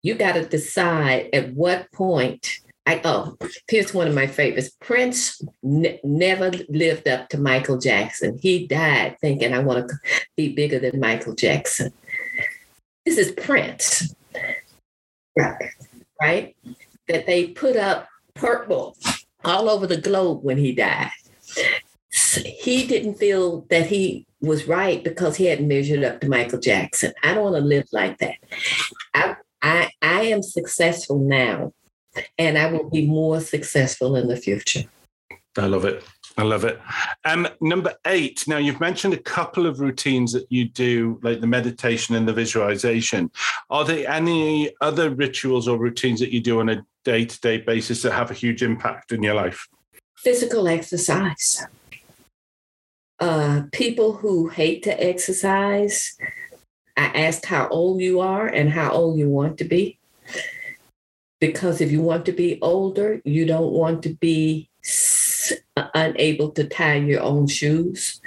You 0.02 0.16
got 0.16 0.34
to 0.34 0.46
decide 0.46 1.30
at 1.34 1.54
what 1.54 1.92
point. 1.92 2.63
I 2.86 3.02
oh, 3.06 3.38
here's 3.70 3.94
one 3.94 4.08
of 4.08 4.16
my 4.16 4.28
favorites. 4.28 4.72
Prince 4.82 5.42
n- 5.64 6.00
never 6.04 6.52
lived 6.70 7.08
up 7.08 7.30
to 7.30 7.38
Michael 7.38 7.78
Jackson. 7.78 8.38
He 8.42 8.68
died 8.68 9.18
thinking, 9.22 9.54
"I 9.54 9.60
want 9.60 9.88
to 9.88 9.96
be 10.36 10.54
bigger 10.54 10.80
than 10.80 11.00
Michael 11.00 11.34
Jackson." 11.34 11.94
This 13.06 13.18
is 13.18 13.32
Prince, 13.32 14.14
right? 15.38 15.70
Right? 16.22 16.56
That 17.08 17.26
they 17.26 17.48
put 17.48 17.78
up 17.78 18.08
purple 18.34 18.98
all 19.46 19.70
over 19.70 19.88
the 19.88 19.98
globe 20.02 20.44
when 20.44 20.58
he 20.58 20.74
died. 20.74 21.12
He 22.44 22.86
didn't 22.86 23.16
feel 23.16 23.66
that 23.70 23.88
he 23.88 24.26
was 24.42 24.68
right 24.68 25.04
because 25.04 25.38
he 25.38 25.46
hadn't 25.46 25.68
measured 25.68 26.04
up 26.04 26.20
to 26.22 26.30
Michael 26.30 26.60
Jackson. 26.60 27.14
I 27.24 27.34
don't 27.34 27.44
want 27.44 27.56
to 27.56 27.62
live 27.62 27.88
like 27.92 28.18
that. 28.20 28.36
I, 29.14 29.36
I, 29.62 29.90
I 30.02 30.22
am 30.24 30.44
successful 30.44 31.18
now, 31.18 31.74
and 32.38 32.58
I 32.58 32.72
will 32.72 32.90
be 32.90 33.06
more 33.06 33.40
successful 33.40 34.16
in 34.16 34.28
the 34.28 34.38
future. 34.38 34.84
I 35.58 35.68
love 35.68 35.86
it. 35.86 36.04
I 36.36 36.42
love 36.42 36.64
it. 36.64 36.82
Um, 37.26 37.48
number 37.62 37.94
eight. 38.08 38.48
Now 38.48 38.58
you've 38.58 38.80
mentioned 38.80 39.14
a 39.14 39.20
couple 39.20 39.68
of 39.68 39.80
routines 39.80 40.34
that 40.34 40.48
you 40.50 40.68
do, 40.68 41.20
like 41.22 41.42
the 41.42 41.48
meditation 41.48 42.16
and 42.16 42.28
the 42.28 42.34
visualization. 42.34 43.30
Are 43.70 43.86
there 43.86 44.10
any 44.10 44.72
other 44.82 45.12
rituals 45.12 45.68
or 45.68 45.78
routines 45.78 46.20
that 46.22 46.32
you 46.32 46.42
do 46.42 46.60
on 46.60 46.70
a 46.70 46.84
day-to-day 47.06 47.60
basis 47.60 48.02
that 48.02 48.14
have 48.14 48.32
a 48.32 48.34
huge 48.34 48.64
impact 48.64 49.12
in 49.12 49.22
your 49.22 49.36
life? 49.36 49.68
Physical 50.16 50.68
exercise. 50.68 51.68
Uh, 53.20 53.64
people 53.72 54.14
who 54.14 54.48
hate 54.48 54.82
to 54.84 55.04
exercise, 55.04 56.18
I 56.98 57.06
asked 57.06 57.46
how 57.46 57.68
old 57.68 58.02
you 58.02 58.22
are 58.22 58.48
and 58.48 58.72
how 58.72 58.92
old 58.92 59.20
you 59.20 59.30
want 59.30 59.60
to 59.60 59.66
be. 59.66 60.00
Because 61.44 61.82
if 61.82 61.92
you 61.92 62.02
want 62.02 62.26
to 62.28 62.32
be 62.32 62.58
older, 62.62 63.22
you 63.26 63.46
don't 63.46 63.74
want 63.74 64.02
to 64.04 64.16
be 64.16 64.70
unable 65.94 66.52
to 66.52 66.64
tie 66.64 66.96
your 66.96 67.20
own 67.20 67.48
shoes. 67.48 68.22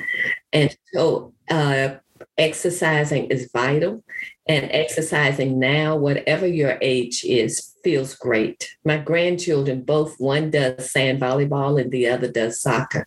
And 0.53 0.77
so 0.93 1.33
uh, 1.51 1.95
exercising 2.37 3.29
is 3.29 3.49
vital. 3.51 4.05
And 4.47 4.69
exercising 4.71 5.59
now, 5.59 5.97
whatever 5.97 6.47
your 6.47 6.77
age 6.83 7.25
is, 7.25 7.73
feels 7.83 8.15
great. 8.15 8.77
My 8.85 8.99
grandchildren, 8.99 9.81
both 9.81 10.17
one 10.19 10.51
does 10.51 10.93
sand 10.93 11.19
volleyball 11.23 11.81
and 11.81 11.91
the 11.91 12.09
other 12.09 12.31
does 12.31 12.61
soccer. 12.61 13.07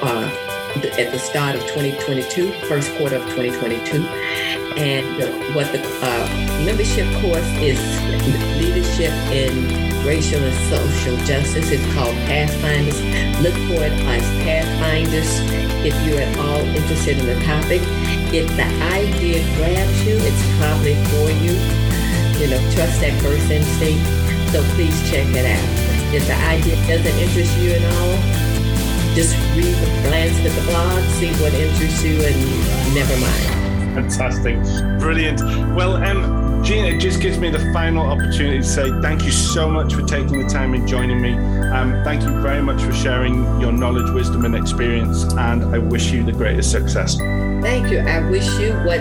uh, 0.00 0.30
at 0.98 1.12
the 1.12 1.18
start 1.18 1.54
of 1.54 1.60
2022, 1.62 2.50
first 2.66 2.90
quarter 2.96 3.16
of 3.16 3.22
2022. 3.36 4.06
And 4.78 5.54
what 5.54 5.70
the 5.70 5.82
uh, 6.02 6.64
membership 6.64 7.06
course 7.20 7.46
is 7.60 7.78
leadership 8.56 9.12
in 9.30 9.52
racial 10.02 10.42
and 10.42 10.56
social 10.72 11.16
justice. 11.26 11.70
It's 11.70 11.94
called 11.94 12.16
Pathfinders. 12.24 13.02
Look 13.42 13.54
for 13.68 13.84
it 13.84 13.92
as 13.92 14.22
Pathfinders 14.42 15.40
if 15.84 15.94
you're 16.06 16.20
at 16.20 16.38
all 16.38 16.64
interested 16.74 17.18
in 17.18 17.26
the 17.26 17.38
topic. 17.44 17.82
If 18.32 18.48
the 18.56 18.64
idea 18.88 19.44
grabs 19.56 20.06
you, 20.06 20.16
it's 20.16 20.56
probably 20.58 20.94
for 21.12 21.30
you 21.44 21.81
you 22.42 22.48
know, 22.48 22.58
trust 22.74 23.00
that 23.00 23.14
first 23.22 23.48
instinct. 23.50 24.02
So 24.50 24.62
please 24.74 24.98
check 25.08 25.28
it 25.30 25.46
out. 25.46 26.12
If 26.12 26.26
the 26.26 26.34
idea 26.34 26.74
doesn't 26.88 27.18
interest 27.22 27.56
you 27.58 27.70
at 27.70 27.84
all, 27.94 28.18
just 29.14 29.36
read, 29.54 29.78
glance 30.02 30.36
at 30.42 30.50
the 30.50 30.66
blog, 30.68 31.02
see 31.20 31.30
what 31.40 31.54
interests 31.54 32.02
you, 32.02 32.20
and 32.20 32.94
never 32.94 33.16
mind. 33.18 33.62
Fantastic. 33.94 34.56
Brilliant. 34.98 35.40
Well, 35.76 36.02
um, 36.02 36.64
Gina, 36.64 36.88
it 36.88 36.98
just 36.98 37.20
gives 37.20 37.38
me 37.38 37.48
the 37.50 37.72
final 37.72 38.04
opportunity 38.04 38.58
to 38.58 38.64
say 38.64 38.90
thank 39.00 39.22
you 39.22 39.30
so 39.30 39.70
much 39.70 39.94
for 39.94 40.02
taking 40.02 40.42
the 40.42 40.48
time 40.48 40.74
and 40.74 40.86
joining 40.88 41.20
me. 41.20 41.34
Um, 41.34 42.02
thank 42.02 42.22
you 42.22 42.40
very 42.40 42.62
much 42.62 42.82
for 42.82 42.92
sharing 42.92 43.60
your 43.60 43.72
knowledge, 43.72 44.10
wisdom, 44.10 44.44
and 44.44 44.56
experience. 44.56 45.24
And 45.34 45.64
I 45.74 45.78
wish 45.78 46.10
you 46.10 46.24
the 46.24 46.32
greatest 46.32 46.72
success. 46.72 47.16
Thank 47.62 47.92
you. 47.92 48.00
I 48.00 48.28
wish 48.28 48.46
you 48.58 48.72
what 48.84 48.98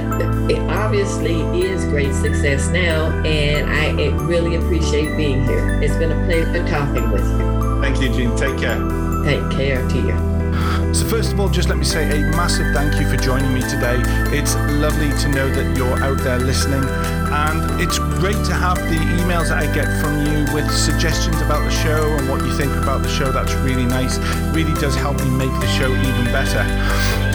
it 0.51 0.59
obviously 0.69 1.41
is 1.61 1.83
great 1.85 2.13
success 2.13 2.69
now, 2.69 3.09
and 3.25 3.67
I 3.67 4.15
really 4.25 4.55
appreciate 4.55 5.17
being 5.17 5.43
here. 5.45 5.81
It's 5.81 5.97
been 5.97 6.11
a 6.11 6.25
pleasure 6.25 6.65
talking 6.67 7.09
with 7.11 7.25
you. 7.25 7.81
Thank 7.81 7.99
you, 7.99 8.13
Jean. 8.13 8.35
Take 8.37 8.59
care. 8.59 8.77
Take 9.25 9.49
care 9.49 9.87
to 9.89 9.97
you. 9.97 10.93
So, 10.93 11.07
first 11.07 11.33
of 11.33 11.39
all, 11.39 11.49
just 11.49 11.69
let 11.69 11.79
me 11.79 11.85
say 11.85 12.03
a 12.03 12.21
massive 12.37 12.71
thank 12.71 12.99
you 13.01 13.09
for 13.09 13.17
joining 13.17 13.51
me 13.51 13.61
today. 13.61 13.97
It's 14.37 14.53
lovely 14.79 15.09
to 15.09 15.27
know 15.29 15.49
that 15.49 15.75
you're 15.75 15.97
out 16.03 16.19
there 16.19 16.37
listening, 16.37 16.83
and 16.83 17.81
it's 17.81 17.97
great 17.97 18.45
to 18.45 18.53
have 18.53 18.77
the 18.77 18.99
emails 19.17 19.49
that 19.49 19.57
I 19.57 19.73
get 19.73 19.87
from 19.99 20.23
you 20.23 20.53
with 20.53 20.69
suggestions 20.69 21.41
about 21.41 21.63
the 21.63 21.71
show 21.71 22.15
and 22.17 22.29
what 22.29 22.43
you 22.45 22.55
think 22.57 22.75
about 22.75 23.01
the 23.01 23.09
show. 23.09 23.31
That's 23.31 23.53
really 23.65 23.85
nice. 23.85 24.19
really 24.53 24.73
does 24.79 24.95
help 24.95 25.17
me 25.17 25.29
make 25.31 25.51
the 25.61 25.67
show 25.67 25.89
even 25.89 26.25
better. 26.25 27.30